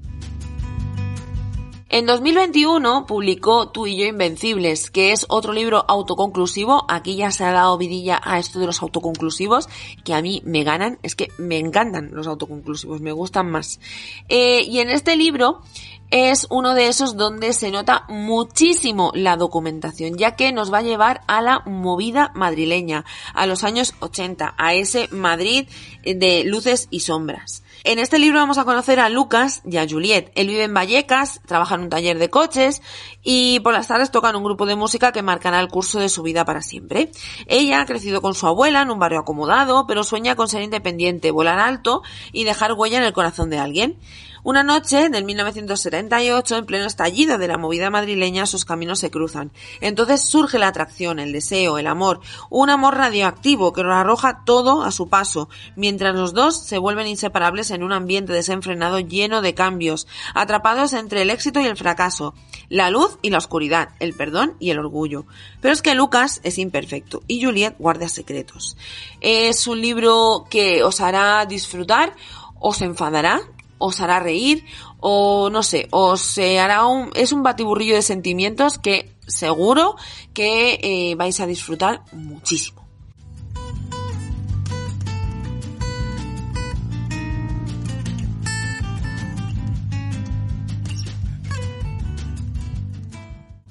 En 1.93 2.06
2021 2.06 3.06
publicó 3.06 3.67
Tú 3.67 3.86
y 3.86 3.97
yo 3.97 4.06
Invencibles, 4.06 4.89
que 4.89 5.12
es 5.12 5.25
otro 5.27 5.51
libro 5.51 5.84
autoconclusivo. 5.89 6.86
Aquí 6.88 7.17
ya 7.17 7.32
se 7.32 7.43
ha 7.43 7.51
dado 7.51 7.77
vidilla 7.77 8.17
a 8.23 8.39
esto 8.39 8.60
de 8.60 8.65
los 8.65 8.82
autoconclusivos, 8.82 9.67
que 10.06 10.13
a 10.13 10.21
mí 10.21 10.41
me 10.45 10.63
ganan. 10.63 10.99
Es 11.04 11.17
que 11.17 11.27
me 11.38 11.58
encantan 11.58 12.12
los 12.13 12.27
autoconclusivos, 12.27 13.01
me 13.01 13.12
gustan 13.12 13.51
más. 13.51 13.82
Eh, 14.30 14.62
y 14.65 14.80
en 14.80 14.89
este 14.89 15.17
libro 15.17 15.63
es 16.12 16.47
uno 16.49 16.75
de 16.75 16.88
esos 16.88 17.17
donde 17.17 17.51
se 17.51 17.71
nota 17.71 18.06
muchísimo 18.08 19.12
la 19.13 19.36
documentación, 19.36 20.17
ya 20.17 20.38
que 20.38 20.54
nos 20.54 20.71
va 20.71 20.77
a 20.77 20.84
llevar 20.84 21.19
a 21.27 21.41
la 21.41 21.60
movida 21.65 22.32
madrileña, 22.36 23.04
a 23.34 23.45
los 23.47 23.65
años 23.65 23.95
80, 23.99 24.56
a 24.58 24.73
ese 24.75 25.10
Madrid 25.10 25.67
de 26.06 26.45
luces 26.45 26.88
y 26.89 27.01
sombras. 27.01 27.63
En 27.84 27.98
este 27.98 28.20
libro 28.20 28.38
vamos 28.38 28.60
a 28.60 28.63
conocer 28.63 29.00
a 29.00 29.10
Lucas 29.10 29.63
y 29.65 29.78
a 29.78 29.88
Juliet. 29.89 30.32
Él 30.36 30.50
vive 30.50 30.65
en 30.65 30.74
Vallecas, 30.74 31.41
trabaja 31.48 31.74
en 31.74 31.82
un 31.82 31.89
taller 31.89 32.20
de 32.20 32.30
coches 32.30 32.84
y 33.24 33.60
por 33.62 33.74
las 33.74 33.88
tardes 33.88 34.12
tocan 34.12 34.36
un 34.36 34.44
grupo 34.44 34.67
de 34.67 34.76
música 34.76 35.12
que 35.12 35.24
marcará 35.24 35.60
el 35.60 35.67
curso 35.67 36.00
de 36.00 36.08
su 36.08 36.22
vida 36.22 36.46
para 36.46 36.62
siempre. 36.62 37.12
Ella 37.48 37.82
ha 37.82 37.86
crecido 37.88 38.22
con 38.22 38.36
su 38.36 38.46
abuela 38.46 38.84
en 38.84 38.91
un 38.91 39.00
barrio 39.00 39.22
acomodado, 39.22 39.88
pero 39.88 40.04
sueña 40.04 40.36
con 40.36 40.48
ser 40.48 40.62
independiente, 40.62 41.32
volar 41.32 41.58
alto 41.58 42.04
y 42.32 42.44
dejar 42.44 42.74
huella 42.74 43.00
en 43.00 43.04
el 43.04 43.13
corazón 43.13 43.50
de 43.50 43.58
alguien. 43.58 43.98
Una 44.43 44.63
noche 44.63 45.10
del 45.10 45.23
1978, 45.23 46.58
en 46.58 46.65
pleno 46.65 46.88
estallido 46.88 47.38
de 47.38 47.47
la 47.47 47.60
movida 47.60 47.91
madrileña, 47.91 48.47
sus 48.47 48.65
caminos 48.65 48.97
se 48.97 49.12
cruzan. 49.12 49.51
Entonces 49.82 50.23
surge 50.23 50.58
la 50.58 50.67
atracción, 50.67 51.19
el 51.19 51.32
deseo, 51.32 51.77
el 51.77 51.86
amor, 51.86 52.21
un 52.49 52.71
amor 52.71 52.97
radioactivo 52.97 53.71
que 53.71 53.84
lo 53.84 53.93
arroja 53.93 54.43
todo 54.43 54.82
a 54.82 54.89
su 54.89 55.10
paso, 55.10 55.47
mientras 55.75 56.15
los 56.15 56.34
dos 56.34 56.58
se 56.58 56.80
vuelven 56.80 57.06
inseparables 57.06 57.69
en 57.69 57.84
un 57.84 57.91
ambiente 57.91 58.34
desenfrenado 58.34 58.99
lleno 58.99 59.43
de 59.43 59.54
cambios, 59.54 60.08
atrapados 60.34 60.93
entre 60.93 61.21
el 61.21 61.30
éxito 61.30 61.62
y 61.62 61.67
el 61.67 61.77
fracaso, 61.77 62.34
la 62.67 62.89
luz 62.89 63.19
y 63.21 63.30
la 63.30 63.38
oscuridad, 63.38 63.89
el 63.99 64.15
perdón 64.15 64.56
y 64.60 64.71
el 64.71 64.80
orgullo. 64.80 65.27
Pero 65.62 65.71
es 65.71 65.84
que 65.84 65.93
Lucas 65.93 66.41
es 66.43 66.58
imperfecto 66.58 67.21
y 67.27 67.43
Juliet 67.43 67.75
guarda 67.77 68.10
secretos. 68.10 68.75
Es 69.19 69.67
un 69.67 69.82
libro 69.82 70.45
que 70.49 70.82
os 70.82 70.99
hará 70.99 71.45
disfrutar, 71.45 72.15
os 72.60 72.82
enfadará, 72.82 73.41
os 73.82 74.00
hará 74.00 74.20
reír 74.20 74.63
o 75.00 75.50
no 75.50 75.63
sé, 75.63 75.88
os 75.91 76.38
hará 76.38 76.86
un, 76.86 77.10
es 77.15 77.32
un 77.32 77.41
batiburrillo 77.44 77.96
de 77.96 78.02
sentimientos 78.02 78.78
que 78.78 79.12
seguro 79.28 79.96
que 80.34 80.80
eh, 80.82 81.15
vais 81.15 81.39
a 81.39 81.48
disfrutar 81.48 82.04
muchísimo. 82.13 82.81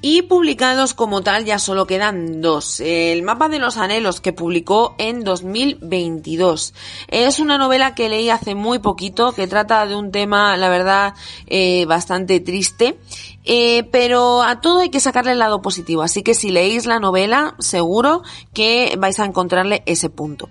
Y 0.02 0.22
publicados 0.22 0.94
como 0.94 1.20
tal 1.20 1.44
ya 1.44 1.58
solo 1.58 1.86
quedan 1.86 2.40
dos. 2.40 2.80
El 2.80 3.22
mapa 3.22 3.50
de 3.50 3.58
los 3.58 3.76
anhelos 3.76 4.22
que 4.22 4.32
publicó 4.32 4.94
en 4.96 5.24
2022. 5.24 6.72
Es 7.08 7.38
una 7.38 7.58
novela 7.58 7.94
que 7.94 8.08
leí 8.08 8.30
hace 8.30 8.54
muy 8.54 8.78
poquito 8.78 9.32
que 9.32 9.46
trata 9.46 9.84
de 9.86 9.94
un 9.94 10.10
tema, 10.10 10.56
la 10.56 10.70
verdad, 10.70 11.14
eh, 11.46 11.84
bastante 11.84 12.40
triste. 12.40 12.98
Eh, 13.44 13.84
pero 13.92 14.42
a 14.42 14.62
todo 14.62 14.80
hay 14.80 14.88
que 14.88 15.00
sacarle 15.00 15.32
el 15.32 15.38
lado 15.38 15.60
positivo. 15.60 16.00
Así 16.00 16.22
que 16.22 16.34
si 16.34 16.50
leéis 16.50 16.86
la 16.86 16.98
novela, 16.98 17.54
seguro 17.58 18.22
que 18.54 18.96
vais 18.98 19.20
a 19.20 19.26
encontrarle 19.26 19.82
ese 19.84 20.08
punto. 20.08 20.48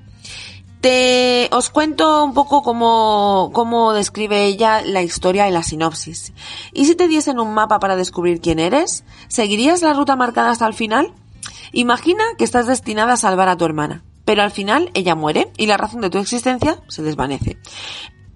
Te 0.82 1.50
os 1.52 1.70
cuento 1.70 2.24
un 2.24 2.34
poco 2.34 2.64
cómo, 2.64 3.52
cómo 3.54 3.92
describe 3.92 4.46
ella 4.46 4.82
la 4.82 5.02
historia 5.02 5.50
y 5.50 5.52
la 5.52 5.62
sinopsis. 5.62 6.32
¿Y 6.72 6.86
si 6.86 6.96
te 6.96 7.10
diesen 7.10 7.38
un 7.38 7.54
mapa 7.54 7.80
para 7.80 7.98
descubrir 7.98 8.40
quién 8.40 8.60
eres? 8.60 9.04
¿Seguirías 9.28 9.82
la 9.82 9.92
ruta 9.92 10.16
marcada 10.16 10.52
hasta 10.52 10.66
el 10.66 10.74
final? 10.74 11.14
Imagina 11.74 12.24
que 12.38 12.46
estás 12.46 12.66
destinada 12.66 13.14
a 13.14 13.18
salvar 13.18 13.50
a 13.50 13.58
tu 13.58 13.66
hermana, 13.66 14.06
pero 14.24 14.42
al 14.42 14.52
final 14.52 14.90
ella 14.94 15.16
muere 15.16 15.52
y 15.58 15.66
la 15.66 15.76
razón 15.76 16.00
de 16.00 16.10
tu 16.10 16.18
existencia 16.18 16.80
se 16.88 17.04
desvanece. 17.04 17.58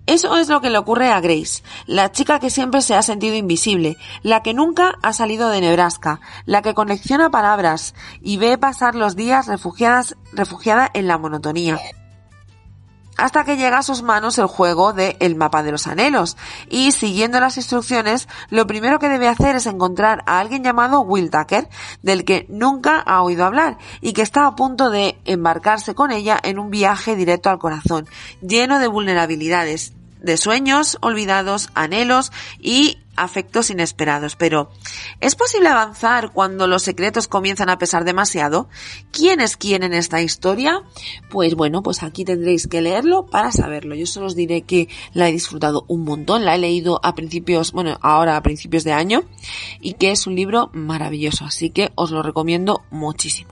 Eso 0.06 0.36
es 0.36 0.50
lo 0.50 0.60
que 0.60 0.70
le 0.70 0.78
ocurre 0.78 1.12
a 1.12 1.22
Grace, 1.22 1.64
la 1.86 2.12
chica 2.12 2.40
que 2.40 2.50
siempre 2.50 2.82
se 2.82 2.94
ha 2.94 3.02
sentido 3.04 3.38
invisible, 3.38 3.96
la 4.22 4.44
que 4.44 4.54
nunca 4.54 4.96
ha 5.02 5.14
salido 5.14 5.48
de 5.48 5.62
Nebraska, 5.62 6.20
la 6.46 6.62
que 6.62 6.74
colecciona 6.74 7.30
palabras 7.30 7.96
y 8.22 8.36
ve 8.36 8.58
pasar 8.58 8.96
los 8.96 9.16
días 9.16 9.48
refugiadas, 9.48 10.18
refugiada 10.34 10.92
en 10.94 11.08
la 11.08 11.18
monotonía 11.18 11.80
hasta 13.18 13.44
que 13.44 13.58
llega 13.58 13.78
a 13.78 13.84
sus 13.84 14.02
manos 14.04 14.38
el 14.38 14.48
juego 14.48 14.94
de 14.94 15.18
El 15.20 15.36
mapa 15.36 15.64
de 15.64 15.72
los 15.72 15.88
anhelos. 15.88 16.38
Y 16.70 16.92
siguiendo 16.92 17.40
las 17.40 17.58
instrucciones 17.58 18.28
lo 18.50 18.68
primero 18.68 19.00
que 19.00 19.10
debe 19.10 19.28
hacer 19.28 19.56
es 19.56 19.66
encontrar 19.66 20.24
a 20.26 20.40
alguien 20.40 20.64
llamado 20.64 21.02
Will 21.02 21.30
Tucker 21.30 21.70
del 22.02 22.26
que 22.26 22.46
nunca 22.50 23.00
ha 23.00 23.22
oído 23.22 23.46
hablar 23.46 23.78
y 24.02 24.14
que 24.14 24.22
está 24.22 24.46
a 24.46 24.56
punto 24.56 24.90
de 24.90 25.18
embarcarse 25.26 25.96
con 25.96 26.12
ella 26.12 26.40
en 26.42 26.60
un 26.60 26.70
viaje 26.70 27.16
directo 27.16 27.50
al 27.50 27.60
corazón 27.60 28.08
lleno 28.42 28.80
de 28.80 28.88
vulnerabilidades 28.88 29.94
de 30.24 30.38
sueños 30.38 30.98
olvidados, 31.02 31.70
anhelos 31.76 32.32
y 32.60 32.98
afectos 33.16 33.70
inesperados. 33.70 34.36
Pero, 34.36 34.72
¿es 35.20 35.36
posible 35.36 35.70
avanzar 35.70 36.32
cuando 36.32 36.66
los 36.66 36.82
secretos 36.82 37.28
comienzan 37.28 37.70
a 37.70 37.78
pesar 37.78 38.06
demasiado? 38.06 38.70
¿Quién 39.12 39.40
es 39.40 39.58
quién 39.58 39.84
en 39.84 39.94
esta 39.94 40.22
historia? 40.22 40.82
Pues 41.30 41.56
bueno, 41.56 41.84
pues 41.84 42.02
aquí 42.02 42.26
tendréis 42.26 42.68
que 42.68 42.82
leerlo 42.82 43.28
para 43.28 43.52
saberlo. 43.52 43.96
Yo 43.96 44.08
solo 44.08 44.28
os 44.28 44.36
diré 44.36 44.64
que 44.64 44.90
la 45.14 45.30
he 45.30 45.32
disfrutado 45.32 45.86
un 45.88 46.04
montón, 46.04 46.46
la 46.46 46.56
he 46.56 46.60
leído 46.60 47.00
a 47.04 47.14
principios, 47.14 47.72
bueno, 47.72 47.98
ahora 48.02 48.38
a 48.38 48.44
principios 48.44 48.84
de 48.84 48.94
año, 48.94 49.24
y 49.80 49.94
que 49.94 50.12
es 50.12 50.26
un 50.26 50.36
libro 50.36 50.72
maravilloso, 50.74 51.46
así 51.46 51.70
que 51.70 51.92
os 51.96 52.12
lo 52.12 52.24
recomiendo 52.24 52.84
muchísimo. 52.90 53.52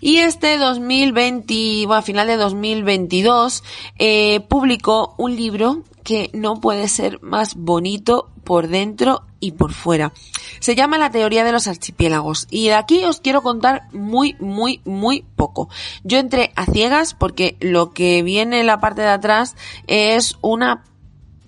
Y 0.00 0.18
este 0.18 0.58
2020, 0.58 1.86
bueno, 1.86 1.98
a 1.98 2.02
final 2.02 2.26
de 2.26 2.36
2022, 2.36 3.64
eh, 3.98 4.40
publicó 4.48 5.14
un 5.18 5.34
libro 5.36 5.82
que 6.04 6.30
no 6.32 6.60
puede 6.60 6.88
ser 6.88 7.20
más 7.22 7.54
bonito 7.54 8.30
por 8.44 8.68
dentro 8.68 9.26
y 9.40 9.52
por 9.52 9.72
fuera. 9.72 10.12
Se 10.60 10.74
llama 10.74 10.98
La 10.98 11.10
teoría 11.10 11.44
de 11.44 11.52
los 11.52 11.66
archipiélagos 11.66 12.46
y 12.50 12.68
de 12.68 12.74
aquí 12.74 13.04
os 13.04 13.20
quiero 13.20 13.42
contar 13.42 13.82
muy, 13.92 14.34
muy, 14.40 14.80
muy 14.84 15.26
poco. 15.36 15.68
Yo 16.04 16.18
entré 16.18 16.52
a 16.56 16.64
ciegas 16.64 17.14
porque 17.14 17.56
lo 17.60 17.90
que 17.90 18.22
viene 18.22 18.60
en 18.60 18.66
la 18.66 18.80
parte 18.80 19.02
de 19.02 19.08
atrás 19.08 19.54
es 19.86 20.38
una 20.40 20.84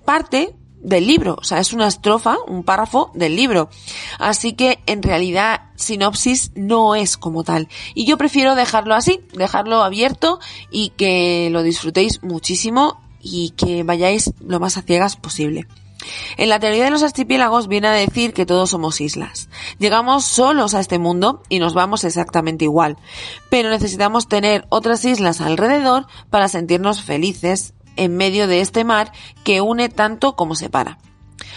parte 0.04 0.54
del 0.82 1.06
libro, 1.06 1.36
o 1.38 1.44
sea, 1.44 1.58
es 1.58 1.72
una 1.72 1.86
estrofa, 1.86 2.36
un 2.46 2.62
párrafo 2.62 3.10
del 3.14 3.36
libro. 3.36 3.68
Así 4.18 4.54
que 4.54 4.80
en 4.86 5.02
realidad 5.02 5.62
sinopsis 5.76 6.52
no 6.54 6.94
es 6.94 7.16
como 7.16 7.44
tal. 7.44 7.68
Y 7.94 8.06
yo 8.06 8.16
prefiero 8.18 8.54
dejarlo 8.54 8.94
así, 8.94 9.20
dejarlo 9.34 9.82
abierto 9.82 10.40
y 10.70 10.90
que 10.90 11.48
lo 11.50 11.62
disfrutéis 11.62 12.22
muchísimo 12.22 13.00
y 13.20 13.50
que 13.50 13.82
vayáis 13.82 14.32
lo 14.40 14.60
más 14.60 14.76
a 14.76 14.82
ciegas 14.82 15.16
posible. 15.16 15.66
En 16.38 16.48
la 16.48 16.58
teoría 16.58 16.84
de 16.84 16.90
los 16.90 17.02
archipiélagos 17.02 17.68
viene 17.68 17.88
a 17.88 17.92
decir 17.92 18.32
que 18.32 18.46
todos 18.46 18.70
somos 18.70 19.00
islas. 19.00 19.48
Llegamos 19.78 20.24
solos 20.24 20.74
a 20.74 20.80
este 20.80 20.98
mundo 20.98 21.42
y 21.48 21.58
nos 21.58 21.74
vamos 21.74 22.04
exactamente 22.04 22.64
igual, 22.64 22.96
pero 23.50 23.68
necesitamos 23.68 24.28
tener 24.28 24.66
otras 24.70 25.04
islas 25.04 25.40
alrededor 25.40 26.06
para 26.30 26.48
sentirnos 26.48 27.02
felices 27.02 27.74
en 28.00 28.16
medio 28.16 28.46
de 28.46 28.62
este 28.62 28.82
mar 28.82 29.12
que 29.44 29.60
une 29.60 29.90
tanto 29.90 30.34
como 30.34 30.54
separa. 30.54 30.98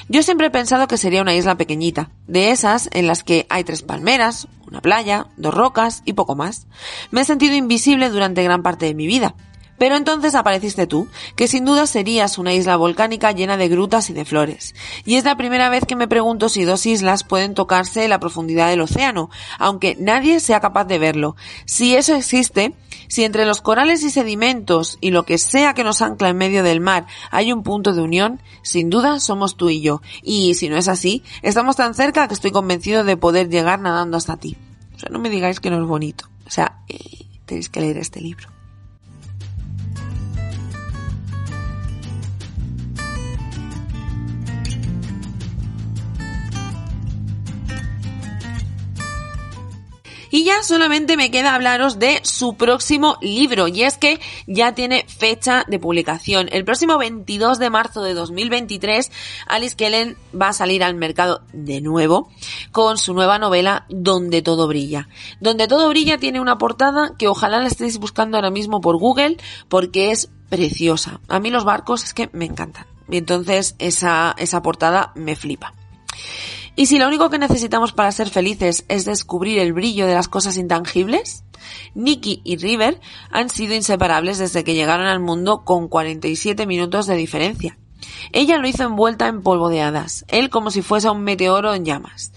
Yo 0.10 0.21
siempre 0.23 0.47
he 0.47 0.51
pensado 0.51 0.88
que 0.88 0.97
sería 0.97 1.21
una 1.21 1.34
isla 1.34 1.56
pequeñita, 1.56 2.12
de 2.27 2.51
esas 2.51 2.89
en 2.91 3.08
las 3.08 3.23
que 3.23 3.47
hay 3.49 3.63
tres 3.63 3.82
palmeras, 3.82 4.49
una 4.67 4.82
playa, 4.82 5.27
dos 5.38 5.53
rocas 5.53 6.01
y 6.03 6.13
poco 6.13 6.36
más. 6.36 6.67
Me 7.12 7.21
he 7.21 7.25
sentido 7.25 7.56
invisible 7.56 8.10
durante 8.10 8.43
gran 8.43 8.62
parte 8.62 8.86
de 8.86 8.93
mi 8.93 9.08
vida. 9.08 9.36
Pero 9.84 9.98
entonces 9.98 10.34
apareciste 10.34 10.88
tú, 10.88 11.10
que 11.36 11.50
sin 11.50 11.65
duda 11.65 11.88
serías 11.88 12.38
una 12.38 12.54
isla 12.54 12.78
volcánica 12.78 13.34
llena 13.34 13.58
de 13.58 13.67
grutas 13.67 14.10
y 14.10 14.13
de 14.13 14.24
flores. 14.24 14.76
Y 15.04 15.15
es 15.15 15.26
la 15.26 15.36
primera 15.36 15.67
vez 15.67 15.84
que 15.84 15.98
me 15.98 16.08
pregunto 16.08 16.48
si 16.48 16.63
dos 16.63 16.86
islas 16.86 17.26
pueden 17.26 17.54
tocarse 17.54 18.06
en 18.06 18.10
la 18.10 18.22
profundidad 18.22 18.69
del 18.69 18.80
océano, 18.80 19.30
aunque 19.60 19.98
nadie 20.00 20.39
sea 20.39 20.62
capaz 20.62 20.86
de 20.86 21.00
verlo. 21.00 21.36
Si 21.65 21.98
eso 21.98 22.15
existe, 22.15 22.74
si 23.10 23.26
entre 23.26 23.46
los 23.46 23.60
corales 23.60 24.04
y 24.04 24.10
sedimentos 24.10 24.98
y 25.02 25.12
lo 25.12 25.24
que 25.26 25.38
sea 25.38 25.74
que 25.74 25.84
nos 25.84 26.02
ancla 26.02 26.30
en 26.30 26.38
medio 26.38 26.63
del 26.63 26.80
mar 26.80 27.06
hay 27.30 27.52
un 27.52 27.62
punto 27.62 27.91
de 27.91 28.04
unión, 28.04 28.41
sin 28.62 28.89
duda 28.89 29.19
somos 29.19 29.58
tú 29.58 29.69
y 29.69 29.82
yo. 29.82 30.02
Y 30.22 30.54
si 30.54 30.69
no 30.69 30.78
es 30.78 30.88
así, 30.88 31.24
estamos 31.41 31.76
tan 31.76 31.93
cerca 31.93 32.30
que 32.30 32.36
estoy 32.36 32.52
convencido 32.52 33.04
de 33.04 33.17
poder 33.17 33.50
llegar 33.50 33.82
nadando 33.82 34.15
hasta 34.15 34.38
ti. 34.38 34.56
O 34.96 35.00
sea, 35.00 35.10
no 35.10 35.19
me 35.19 35.30
digáis 35.30 35.60
que 35.60 35.69
no 35.69 35.82
es 35.82 35.86
bonito. 35.86 36.30
O 36.48 36.52
sea, 36.52 36.80
eh, 36.88 37.26
tenéis 37.46 37.67
que 37.67 37.82
leer 37.82 37.98
este 37.98 38.22
libro. 38.22 38.48
Y 50.34 50.46
ya 50.46 50.63
solamente 50.63 51.15
me 51.15 51.30
queda 51.30 51.54
hablaros 51.54 52.00
de 52.00 52.19
su 52.24 52.56
próximo 52.56 53.17
libro, 53.22 53.67
y 53.67 53.84
es 53.84 54.00
que 54.00 54.19
ya 54.48 54.74
tiene 54.74 55.06
fecha 55.08 55.63
de 55.67 55.78
publicación. 55.78 56.50
El 56.52 56.65
próximo 56.65 56.98
22 56.98 57.60
de 57.60 57.69
marzo 57.69 58.02
de 58.02 58.15
2023, 58.15 59.12
Alice 59.46 59.76
Kellen 59.76 60.17
va 60.34 60.48
a 60.48 60.54
salir 60.54 60.84
al 60.84 60.96
mercado 60.96 61.43
de 61.54 61.82
nuevo 61.82 62.32
con 62.72 62.98
su 62.98 63.13
nueva 63.13 63.38
novela 63.38 63.86
Donde 63.89 64.41
todo 64.41 64.67
brilla. 64.67 65.08
Donde 65.39 65.67
todo 65.67 65.88
brilla 65.89 66.17
tiene 66.17 66.41
una 66.41 66.58
portada 66.58 67.12
que 67.15 67.28
ojalá 67.28 67.60
la 67.60 67.67
estéis 67.67 68.00
buscando 68.00 68.36
ahora 68.36 68.50
mismo 68.50 68.82
por 68.82 68.98
Google 68.98 69.38
porque 69.69 70.10
es 70.10 70.32
preciosa. 70.50 71.19
A 71.28 71.39
mí 71.39 71.52
los 71.52 71.63
barcos 71.63 72.06
es 72.06 72.15
que 72.15 72.32
me 72.34 72.46
encantan. 72.46 72.88
Y 73.08 73.17
entonces 73.17 73.76
esa, 73.78 74.34
esa 74.39 74.63
portada 74.63 75.12
me 75.13 75.36
flipa. 75.36 75.76
¿Y 76.75 76.88
si 76.88 76.97
lo 76.97 77.07
único 77.07 77.29
que 77.29 77.38
necesitamos 77.38 77.93
para 77.93 78.12
ser 78.12 78.29
felices 78.29 78.83
es 78.88 79.05
descubrir 79.05 79.59
el 79.59 79.73
brillo 79.73 80.07
de 80.07 80.15
las 80.15 80.27
cosas 80.27 80.57
intangibles? 80.57 81.43
Nicky 81.93 82.41
y 82.43 82.57
River 82.57 82.99
han 83.29 83.49
sido 83.49 83.75
inseparables 83.75 84.39
desde 84.39 84.63
que 84.63 84.73
llegaron 84.73 85.05
al 85.05 85.19
mundo 85.19 85.63
con 85.63 85.88
47 85.88 86.65
minutos 86.65 87.05
de 87.05 87.15
diferencia. 87.15 87.77
Ella 88.31 88.57
lo 88.57 88.67
hizo 88.67 88.83
envuelta 88.83 89.27
en 89.27 89.41
polvo 89.41 89.69
de 89.69 89.81
hadas, 89.81 90.25
él 90.27 90.49
como 90.49 90.71
si 90.71 90.81
fuese 90.81 91.09
un 91.09 91.23
meteoro 91.23 91.73
en 91.73 91.85
llamas. 91.85 92.31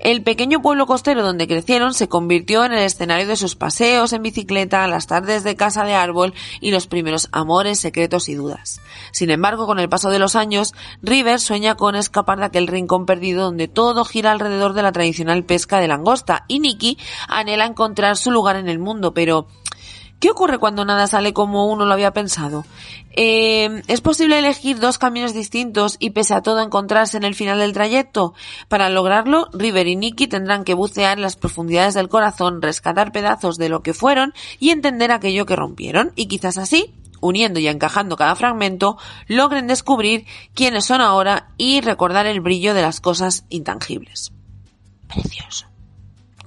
El 0.00 0.22
pequeño 0.22 0.62
pueblo 0.62 0.86
costero 0.86 1.22
donde 1.22 1.46
crecieron 1.46 1.92
se 1.92 2.08
convirtió 2.08 2.64
en 2.64 2.72
el 2.72 2.78
escenario 2.78 3.26
de 3.26 3.36
sus 3.36 3.54
paseos 3.54 4.14
en 4.14 4.22
bicicleta, 4.22 4.86
las 4.86 5.06
tardes 5.06 5.44
de 5.44 5.56
casa 5.56 5.84
de 5.84 5.92
árbol 5.92 6.32
y 6.58 6.70
los 6.70 6.86
primeros 6.86 7.28
amores, 7.32 7.80
secretos 7.80 8.30
y 8.30 8.34
dudas. 8.34 8.80
Sin 9.12 9.28
embargo, 9.28 9.66
con 9.66 9.78
el 9.78 9.90
paso 9.90 10.08
de 10.08 10.18
los 10.18 10.36
años, 10.36 10.72
River 11.02 11.38
sueña 11.38 11.74
con 11.74 11.96
escapar 11.96 12.38
de 12.38 12.46
aquel 12.46 12.66
rincón 12.66 13.04
perdido 13.04 13.44
donde 13.44 13.68
todo 13.68 14.06
gira 14.06 14.32
alrededor 14.32 14.72
de 14.72 14.82
la 14.82 14.92
tradicional 14.92 15.44
pesca 15.44 15.80
de 15.80 15.88
langosta 15.88 16.46
y 16.48 16.60
Nicky 16.60 16.96
anhela 17.28 17.66
encontrar 17.66 18.16
su 18.16 18.30
lugar 18.30 18.56
en 18.56 18.70
el 18.70 18.78
mundo, 18.78 19.12
pero 19.12 19.48
¿Qué 20.20 20.30
ocurre 20.30 20.58
cuando 20.58 20.84
nada 20.84 21.06
sale 21.06 21.32
como 21.32 21.66
uno 21.66 21.86
lo 21.86 21.94
había 21.94 22.12
pensado? 22.12 22.66
Eh, 23.12 23.82
¿Es 23.88 24.02
posible 24.02 24.38
elegir 24.38 24.78
dos 24.78 24.98
caminos 24.98 25.32
distintos 25.32 25.96
y 25.98 26.10
pese 26.10 26.34
a 26.34 26.42
todo 26.42 26.60
encontrarse 26.60 27.16
en 27.16 27.24
el 27.24 27.34
final 27.34 27.58
del 27.58 27.72
trayecto? 27.72 28.34
Para 28.68 28.90
lograrlo, 28.90 29.48
River 29.54 29.86
y 29.86 29.96
Nicky 29.96 30.26
tendrán 30.26 30.64
que 30.64 30.74
bucear 30.74 31.16
en 31.16 31.22
las 31.22 31.36
profundidades 31.36 31.94
del 31.94 32.10
corazón, 32.10 32.60
rescatar 32.60 33.12
pedazos 33.12 33.56
de 33.56 33.70
lo 33.70 33.82
que 33.82 33.94
fueron 33.94 34.34
y 34.58 34.70
entender 34.70 35.10
aquello 35.10 35.46
que 35.46 35.56
rompieron, 35.56 36.12
y 36.16 36.26
quizás 36.26 36.58
así, 36.58 36.94
uniendo 37.22 37.58
y 37.58 37.68
encajando 37.68 38.16
cada 38.16 38.36
fragmento, 38.36 38.98
logren 39.26 39.66
descubrir 39.68 40.26
quiénes 40.54 40.84
son 40.84 41.00
ahora 41.00 41.48
y 41.56 41.80
recordar 41.80 42.26
el 42.26 42.42
brillo 42.42 42.74
de 42.74 42.82
las 42.82 43.00
cosas 43.00 43.46
intangibles. 43.48 44.32
Precioso. 45.08 45.66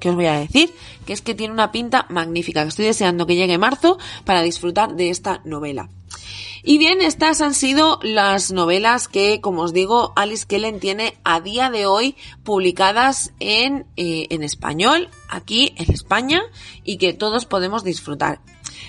¿Qué 0.03 0.09
os 0.09 0.15
voy 0.15 0.25
a 0.25 0.37
decir? 0.37 0.69
Que 1.05 1.13
es 1.13 1.21
que 1.21 1.33
tiene 1.33 1.53
una 1.53 1.71
pinta 1.71 2.07
magnífica, 2.09 2.63
que 2.63 2.67
estoy 2.67 2.83
deseando 2.83 3.25
que 3.25 3.37
llegue 3.37 3.57
marzo 3.57 3.97
para 4.25 4.41
disfrutar 4.41 4.95
de 4.95 5.09
esta 5.09 5.39
novela. 5.45 5.87
Y 6.61 6.77
bien, 6.77 6.99
estas 6.99 7.39
han 7.39 7.53
sido 7.53 7.99
las 8.03 8.51
novelas 8.51 9.07
que, 9.07 9.39
como 9.39 9.61
os 9.61 9.71
digo, 9.71 10.11
Alice 10.17 10.45
Kellen 10.45 10.81
tiene 10.81 11.17
a 11.23 11.39
día 11.39 11.69
de 11.69 11.85
hoy 11.85 12.17
publicadas 12.43 13.31
en, 13.39 13.85
eh, 13.95 14.27
en 14.29 14.43
español, 14.43 15.09
aquí 15.29 15.73
en 15.77 15.89
España, 15.89 16.41
y 16.83 16.97
que 16.97 17.13
todos 17.13 17.45
podemos 17.45 17.85
disfrutar. 17.85 18.41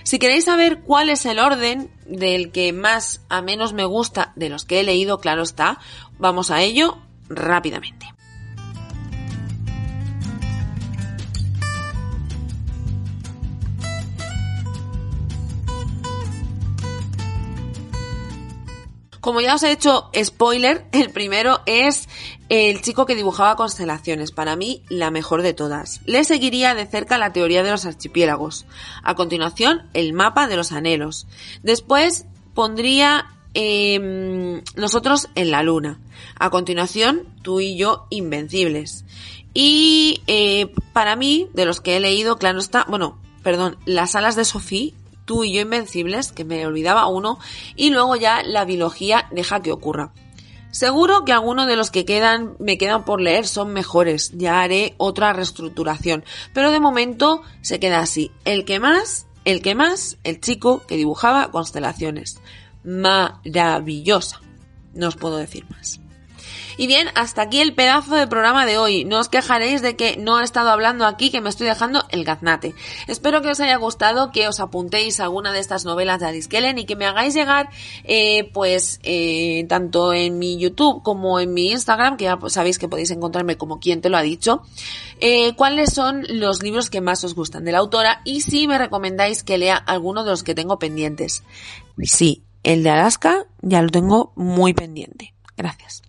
Si 0.03 0.19
queréis 0.19 0.47
saber 0.47 0.81
cuál 0.81 1.11
es 1.11 1.27
el 1.27 1.39
orden 1.39 1.93
del 2.09 2.51
que 2.51 2.73
más 2.73 3.21
a 3.29 3.41
menos 3.41 3.73
me 3.73 3.85
gusta 3.85 4.33
de 4.35 4.49
los 4.49 4.65
que 4.65 4.81
he 4.81 4.83
leído, 4.83 5.19
claro 5.19 5.45
está, 5.45 5.79
vamos 6.19 6.51
a 6.51 6.61
ello 6.61 6.99
rápidamente. 7.29 8.14
Como 19.25 19.41
ya 19.41 19.55
os 19.55 19.63
he 19.63 19.73
hecho 19.73 20.11
spoiler, 20.23 20.85
el 20.93 21.09
primero 21.09 21.61
es 21.65 22.11
el 22.51 22.83
chico 22.83 23.07
que 23.07 23.15
dibujaba 23.15 23.57
constelaciones, 23.57 24.33
para 24.33 24.55
mí 24.55 24.83
la 24.91 25.11
mejor 25.11 25.41
de 25.41 25.55
todas. 25.55 26.03
Le 26.05 26.25
seguiría 26.25 26.75
de 26.75 26.85
cerca 26.85 27.17
la 27.17 27.33
teoría 27.33 27.63
de 27.63 27.71
los 27.71 27.87
archipiélagos. 27.87 28.67
A 29.03 29.15
continuación, 29.15 29.89
el 29.95 30.13
mapa 30.13 30.47
de 30.47 30.57
los 30.57 30.73
anhelos. 30.73 31.27
Después 31.63 32.27
pondría 32.53 33.25
em, 33.55 34.61
nosotros 34.77 35.31
en 35.37 35.51
la 35.51 35.63
luna. 35.63 36.01
A 36.39 36.51
continuación, 36.51 37.27
tú 37.41 37.61
y 37.61 37.79
yo 37.79 38.07
invencibles. 38.11 39.07
Y 39.55 40.21
eh, 40.27 40.71
para 40.93 41.17
mí, 41.17 41.49
de 41.55 41.65
los 41.65 41.81
que 41.81 41.97
he 41.97 42.01
leído, 42.01 42.37
claro 42.37 42.59
está, 42.59 42.85
bueno, 42.91 43.19
perdón, 43.43 43.79
las 43.87 44.17
alas 44.17 44.37
de 44.37 44.45
Sofía 44.45 44.93
Tú 45.25 45.45
y 45.45 45.53
yo 45.53 45.61
invencibles, 45.63 46.33
que 46.33 46.45
me 46.45 46.67
olvidaba 46.67 47.07
uno, 47.07 47.39
y 47.77 47.91
luego 47.91 48.17
ya 48.17 48.43
la 48.43 48.65
biología 48.65 49.29
deja 49.31 49.63
que 49.63 49.73
ocurra. 49.73 50.13
Seguro 50.71 51.25
que 51.25 51.33
algunos 51.33 51.69
de 51.69 51.77
los 51.77 51.93
que 51.93 52.05
quedan, 52.05 52.57
me 52.59 52.79
quedan 52.79 53.05
por 53.05 53.21
leer 53.21 53.47
son 53.47 53.73
mejores, 53.73 54.33
ya 54.35 54.61
haré 54.61 54.95
otra 54.97 55.33
reestructuración, 55.33 56.25
pero 56.53 56.73
de 56.73 56.81
momento 56.81 57.43
se 57.63 57.79
queda 57.79 58.01
así. 58.01 58.33
El 58.45 58.65
que 58.65 58.81
más, 58.81 59.29
el 59.45 59.63
que 59.63 59.77
más, 59.77 60.19
el 60.25 60.41
chico 60.41 60.83
que 60.89 60.97
dibujaba 60.97 61.53
constelaciones. 61.53 62.41
Maravillosa. 62.83 64.41
No 64.95 65.09
os 65.09 65.17
puedo 65.17 65.37
decir 65.37 65.65
más. 65.71 66.01
Y 66.77 66.87
bien, 66.87 67.09
hasta 67.15 67.43
aquí 67.43 67.61
el 67.61 67.75
pedazo 67.75 68.15
de 68.17 68.27
programa 68.27 68.67
de 68.67 68.79
hoy. 68.79 69.05
No 69.05 69.19
os 69.19 69.29
quejaréis 69.29 69.83
de 69.83 69.97
que 69.97 70.17
no 70.17 70.41
he 70.41 70.45
estado 70.45 70.71
hablando 70.71 71.07
aquí, 71.07 71.31
que 71.31 71.41
me 71.41 71.49
estoy 71.49 71.67
dejando 71.67 72.05
el 72.11 72.25
gaznate. 72.25 72.75
Espero 73.07 73.43
que 73.43 73.51
os 73.51 73.61
haya 73.61 73.77
gustado, 73.77 74.33
que 74.33 74.49
os 74.49 74.61
apuntéis 74.61 75.21
a 75.21 75.25
alguna 75.25 75.53
de 75.53 75.61
estas 75.61 75.85
novelas 75.85 76.21
de 76.21 76.27
Alice 76.27 76.49
Kellen 76.49 76.79
y 76.79 76.85
que 76.85 76.97
me 76.97 77.07
hagáis 77.07 77.35
llegar, 77.35 77.69
eh, 78.05 78.51
pues, 78.53 79.01
eh, 79.03 79.67
tanto 79.69 80.13
en 80.13 80.39
mi 80.39 80.59
YouTube 80.59 81.03
como 81.03 81.41
en 81.41 81.55
mi 81.55 81.71
Instagram, 81.71 82.17
que 82.17 82.25
ya 82.25 82.39
sabéis 82.49 82.79
que 82.79 82.89
podéis 82.89 83.11
encontrarme 83.11 83.57
como 83.57 83.79
quien 83.79 84.01
te 84.01 84.09
lo 84.09 84.17
ha 84.17 84.23
dicho, 84.23 84.63
eh, 85.21 85.55
cuáles 85.57 85.93
son 85.93 86.25
los 86.29 86.63
libros 86.63 86.91
que 86.91 87.01
más 87.01 87.25
os 87.25 87.35
gustan 87.35 87.65
de 87.65 87.73
la 87.73 87.79
autora 87.79 88.21
y 88.25 88.41
si 88.41 88.67
me 88.67 88.79
recomendáis 88.79 89.43
que 89.43 89.59
lea 89.59 89.77
alguno 89.77 90.25
de 90.25 90.31
los 90.31 90.43
que 90.43 90.55
tengo 90.55 90.79
pendientes. 90.79 91.43
Sí, 92.03 92.43
el 92.63 92.83
de 92.83 92.91
Alaska 92.91 93.47
ya 93.61 93.83
lo 93.83 93.91
tengo 93.91 94.33
muy 94.37 94.75
pendiente. 94.75 95.35
Gracias. 95.57 96.03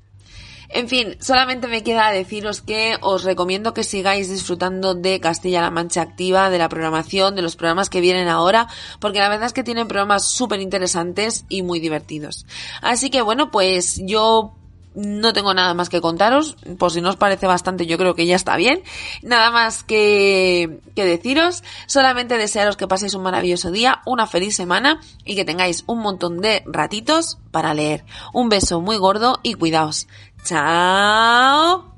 En 0.75 0.89
fin, 0.89 1.15
solamente 1.21 1.69
me 1.69 1.83
queda 1.83 2.11
deciros 2.11 2.59
que 2.59 2.97
os 2.99 3.23
recomiendo 3.23 3.73
que 3.73 3.85
sigáis 3.85 4.29
disfrutando 4.29 4.93
de 4.93 5.21
Castilla-La 5.21 5.71
Mancha 5.71 6.01
Activa, 6.01 6.49
de 6.49 6.57
la 6.57 6.67
programación, 6.67 7.33
de 7.33 7.41
los 7.41 7.55
programas 7.55 7.89
que 7.89 8.01
vienen 8.01 8.27
ahora, 8.27 8.67
porque 8.99 9.19
la 9.19 9.29
verdad 9.29 9.45
es 9.45 9.53
que 9.53 9.63
tienen 9.63 9.87
programas 9.87 10.25
súper 10.25 10.59
interesantes 10.59 11.45
y 11.47 11.61
muy 11.61 11.79
divertidos. 11.79 12.45
Así 12.81 13.09
que 13.09 13.21
bueno, 13.21 13.51
pues 13.51 14.01
yo 14.03 14.53
no 14.95 15.31
tengo 15.31 15.53
nada 15.53 15.73
más 15.73 15.87
que 15.87 16.01
contaros, 16.01 16.57
por 16.77 16.91
si 16.91 16.99
no 16.99 17.09
os 17.09 17.15
parece 17.15 17.47
bastante, 17.47 17.85
yo 17.85 17.97
creo 17.97 18.13
que 18.13 18.25
ya 18.25 18.35
está 18.35 18.57
bien. 18.57 18.83
Nada 19.21 19.51
más 19.51 19.83
que, 19.83 20.81
que 20.93 21.05
deciros, 21.05 21.63
solamente 21.87 22.37
desearos 22.37 22.75
que 22.75 22.87
paséis 22.87 23.13
un 23.13 23.23
maravilloso 23.23 23.71
día, 23.71 24.01
una 24.05 24.27
feliz 24.27 24.57
semana 24.57 24.99
y 25.23 25.35
que 25.35 25.45
tengáis 25.45 25.85
un 25.87 25.99
montón 25.99 26.41
de 26.41 26.63
ratitos 26.65 27.37
para 27.51 27.73
leer. 27.73 28.03
Un 28.33 28.49
beso 28.49 28.81
muy 28.81 28.97
gordo 28.97 29.39
y 29.41 29.53
cuidaos. 29.53 30.07
走 30.45 31.94